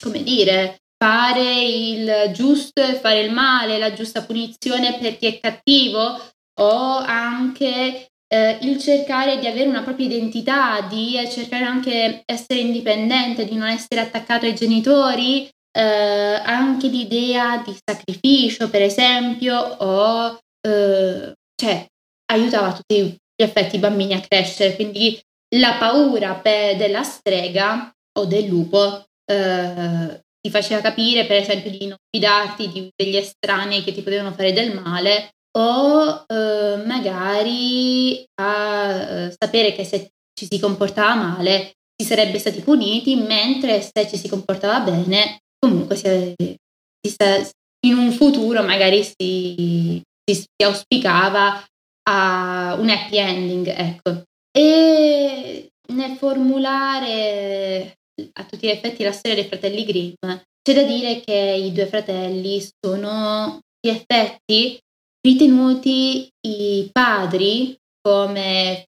come 0.02 0.24
dire, 0.24 0.78
fare 0.96 1.64
il 1.64 2.32
giusto 2.32 2.82
e 2.82 2.94
fare 2.94 3.22
il 3.22 3.32
male, 3.32 3.80
la 3.80 3.94
giusta 3.94 4.24
punizione 4.24 4.98
per 4.98 5.18
chi 5.18 5.26
è 5.26 5.40
cattivo 5.40 6.22
o 6.62 6.98
anche 6.98 8.10
eh, 8.32 8.60
il 8.62 8.80
cercare 8.80 9.40
di 9.40 9.48
avere 9.48 9.68
una 9.68 9.82
propria 9.82 10.06
identità, 10.06 10.82
di 10.82 11.18
cercare 11.30 11.66
anche 11.66 12.22
essere 12.26 12.60
indipendente, 12.60 13.46
di 13.46 13.56
non 13.56 13.68
essere 13.68 14.02
attaccato 14.02 14.46
ai 14.46 14.56
genitori, 14.56 15.50
eh, 15.80 16.42
anche 16.44 16.88
l'idea 16.88 17.64
di 17.66 17.74
sacrificio, 17.82 18.70
per 18.70 18.82
esempio, 18.82 19.58
o 19.58 20.38
eh, 20.68 21.34
cioè 21.56 21.86
aiutava 22.32 22.74
tutti 22.74 23.02
gli 23.02 23.44
effetti 23.44 23.78
i 23.78 23.80
bambini 23.80 24.14
a 24.14 24.20
crescere, 24.20 24.76
quindi 24.76 25.18
la 25.56 25.78
paura 25.80 26.36
per, 26.36 26.76
della 26.76 27.04
strega 27.04 27.92
o 28.20 28.26
del 28.26 28.46
lupo 28.46 29.06
eh, 29.26 30.22
ti 30.42 30.50
faceva 30.50 30.82
capire, 30.82 31.26
per 31.26 31.38
esempio, 31.38 31.72
di 31.72 31.88
non 31.88 31.98
fidarti 32.14 32.70
di, 32.70 32.90
degli 32.94 33.16
estranei 33.16 33.84
che 33.84 33.94
ti 33.94 34.02
potevano 34.02 34.34
fare 34.34 34.52
del 34.52 34.78
male 34.80 35.30
o 35.58 36.26
eh, 36.28 36.84
magari 36.86 38.24
a 38.36 38.92
eh, 38.92 39.36
sapere 39.38 39.72
che 39.74 39.86
se 39.86 40.12
ci 40.34 40.46
si 40.50 40.60
comportava 40.60 41.16
male 41.16 41.72
si 41.96 42.08
sarebbe 42.08 42.38
stati 42.38 42.62
puniti, 42.62 43.16
mentre 43.16 43.82
se 43.82 44.08
ci 44.08 44.18
si 44.18 44.30
comportava 44.30 44.80
bene, 44.80 45.40
comunque 45.60 45.96
si, 45.96 46.36
si, 46.36 47.16
in 47.88 47.98
un 47.98 48.12
futuro 48.12 48.64
magari 48.64 49.04
si, 49.04 50.02
si, 50.26 50.46
auspicava 50.64 51.64
a 52.10 52.76
un 52.80 52.90
happy 52.90 53.18
ending, 53.18 53.68
ecco. 53.68 54.24
E 54.52 55.70
nel 55.94 56.18
formulare 56.18 57.98
a 58.34 58.44
tutti 58.46 58.68
gli 58.68 58.72
effetti 58.72 59.04
la 59.04 59.12
storia 59.12 59.40
dei 59.42 59.48
fratelli 59.48 59.86
Grimm, 59.86 60.36
c'è 60.62 60.74
da 60.74 60.84
dire 60.84 61.22
che 61.22 61.34
i 61.34 61.72
due 61.72 61.88
fratelli 61.88 62.62
sono 62.82 63.60
di 63.80 63.90
effetti 63.90 64.78
ritenuti 65.22 66.30
i 66.48 66.90
padri 66.92 67.76
come 68.02 68.86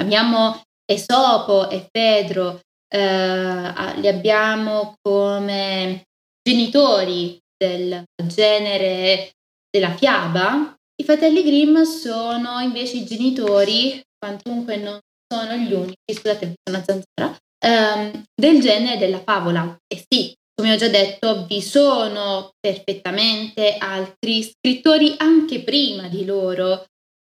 abbiamo 0.00 0.60
Esopo 0.84 1.68
e 1.68 1.88
Pedro, 1.90 2.60
eh, 2.88 4.00
li 4.00 4.08
abbiamo 4.08 4.94
come 5.00 6.04
genitori 6.42 7.38
del 7.56 8.04
genere 8.26 9.32
della 9.70 9.94
fiaba, 9.94 10.76
i 10.98 11.04
fratelli 11.04 11.42
Grimm 11.42 11.82
sono 11.82 12.60
invece 12.60 12.98
i 12.98 13.04
genitori, 13.04 14.02
quantunque 14.18 14.76
non 14.76 14.98
sono 15.28 15.54
gli 15.56 15.72
unici, 15.72 16.12
scusate, 16.12 16.54
sono 16.62 16.82
zanzara, 16.84 17.36
ehm, 17.58 18.22
del 18.34 18.60
genere 18.60 18.96
della 18.96 19.20
favola. 19.20 19.76
E 19.86 20.04
sì, 20.08 20.34
come 20.54 20.72
ho 20.72 20.76
già 20.76 20.88
detto, 20.88 21.44
vi 21.46 21.60
sono 21.60 22.52
perfettamente 22.58 23.76
altri 23.76 24.42
scrittori 24.42 25.14
anche 25.18 25.62
prima 25.62 26.08
di 26.08 26.24
loro 26.24 26.86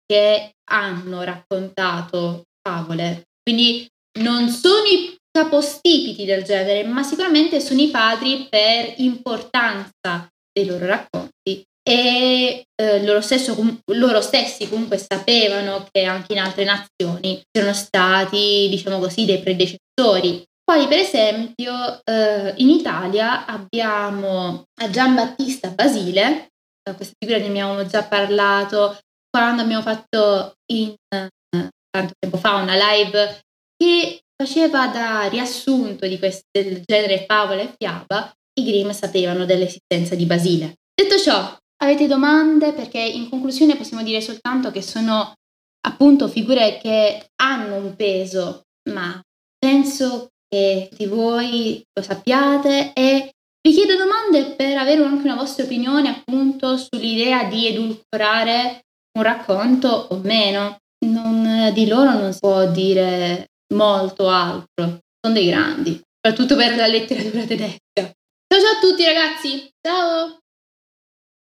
che 0.06 0.52
hanno 0.70 1.24
raccontato 1.24 2.44
favole. 2.62 3.24
Quindi 3.42 3.88
non 4.20 4.50
sono 4.50 4.86
i 4.86 5.15
capostipiti 5.36 6.24
del 6.24 6.44
genere, 6.44 6.86
ma 6.86 7.04
sicuramente 7.04 7.60
sono 7.60 7.82
i 7.82 7.90
padri 7.90 8.48
per 8.50 8.94
importanza 8.98 10.30
dei 10.50 10.66
loro 10.66 10.86
racconti 10.86 11.62
e 11.84 12.64
eh, 12.74 13.04
loro, 13.04 13.20
stesso, 13.20 13.54
loro, 13.88 14.22
stessi 14.22 14.70
comunque 14.70 14.98
sapevano 14.98 15.86
che 15.92 16.06
anche 16.06 16.32
in 16.32 16.40
altre 16.40 16.64
nazioni 16.64 17.44
c'erano 17.52 17.74
stati, 17.74 18.68
diciamo 18.70 18.98
così, 18.98 19.26
dei 19.26 19.40
predecessori. 19.40 20.42
Poi, 20.64 20.88
per 20.88 21.00
esempio, 21.00 22.00
eh, 22.06 22.54
in 22.56 22.70
Italia 22.70 23.46
abbiamo 23.46 24.64
a 24.82 24.90
Giambattista 24.90 25.70
Basile, 25.70 26.48
eh, 26.82 26.96
questa 26.96 27.14
figura 27.20 27.40
ne 27.40 27.48
abbiamo 27.48 27.86
già 27.86 28.04
parlato 28.04 28.98
quando 29.30 29.64
abbiamo 29.64 29.84
fatto 29.84 30.54
in, 30.72 30.96
eh, 31.14 31.30
tanto 31.90 32.14
tempo 32.18 32.38
fa 32.38 32.56
una 32.56 32.74
live 32.74 33.42
che 33.78 34.22
faceva 34.36 34.88
da 34.88 35.28
riassunto 35.28 36.08
di 36.08 36.18
questo 36.20 36.44
del 36.52 36.82
genere 36.86 37.26
favola 37.28 37.62
e 37.62 37.74
fiaba, 37.78 38.32
i 38.60 38.64
Grimm 38.64 38.90
sapevano 38.92 39.46
dell'esistenza 39.46 40.16
di 40.16 40.26
Basile. 40.26 40.76
Detto 40.94 41.18
ciò, 41.18 41.58
Avete 41.84 42.08
domande? 42.08 42.72
Perché 42.72 43.00
in 43.00 43.30
conclusione 43.30 43.76
possiamo 43.76 44.02
dire 44.02 44.22
soltanto 44.22 44.72
che 44.72 44.82
sono 44.82 45.34
appunto 45.86 46.28
figure 46.28 46.80
che 46.82 47.32
hanno 47.42 47.76
un 47.76 47.96
peso, 47.96 48.64
ma 48.90 49.22
penso 49.58 50.30
che 50.48 50.90
di 50.96 51.06
voi 51.06 51.84
lo 51.94 52.02
sappiate 52.02 52.94
e 52.94 53.32
Vi 53.66 53.74
chiedo 53.74 53.98
domande 53.98 54.54
per 54.54 54.78
avere 54.78 55.04
anche 55.04 55.24
una 55.24 55.36
vostra 55.36 55.64
opinione 55.64 56.10
appunto 56.10 56.78
sull'idea 56.78 57.46
di 57.46 57.68
edulcorare 57.68 58.82
un 59.18 59.24
racconto 59.24 59.88
o 59.88 60.18
meno. 60.18 60.78
Non, 61.08 61.72
di 61.74 61.88
loro 61.88 62.14
non 62.14 62.32
si 62.32 62.40
può 62.40 62.70
dire 62.70 63.48
molto 63.74 64.30
altro, 64.30 65.00
sono 65.20 65.34
dei 65.34 65.48
grandi, 65.48 66.02
soprattutto 66.22 66.56
per 66.56 66.76
la 66.76 66.88
letteratura 66.88 67.46
tedesca. 67.46 67.80
Ciao 67.96 68.60
ciao 68.62 68.78
a 68.78 68.80
tutti 68.80 69.04
ragazzi, 69.04 69.70
ciao! 69.82 70.38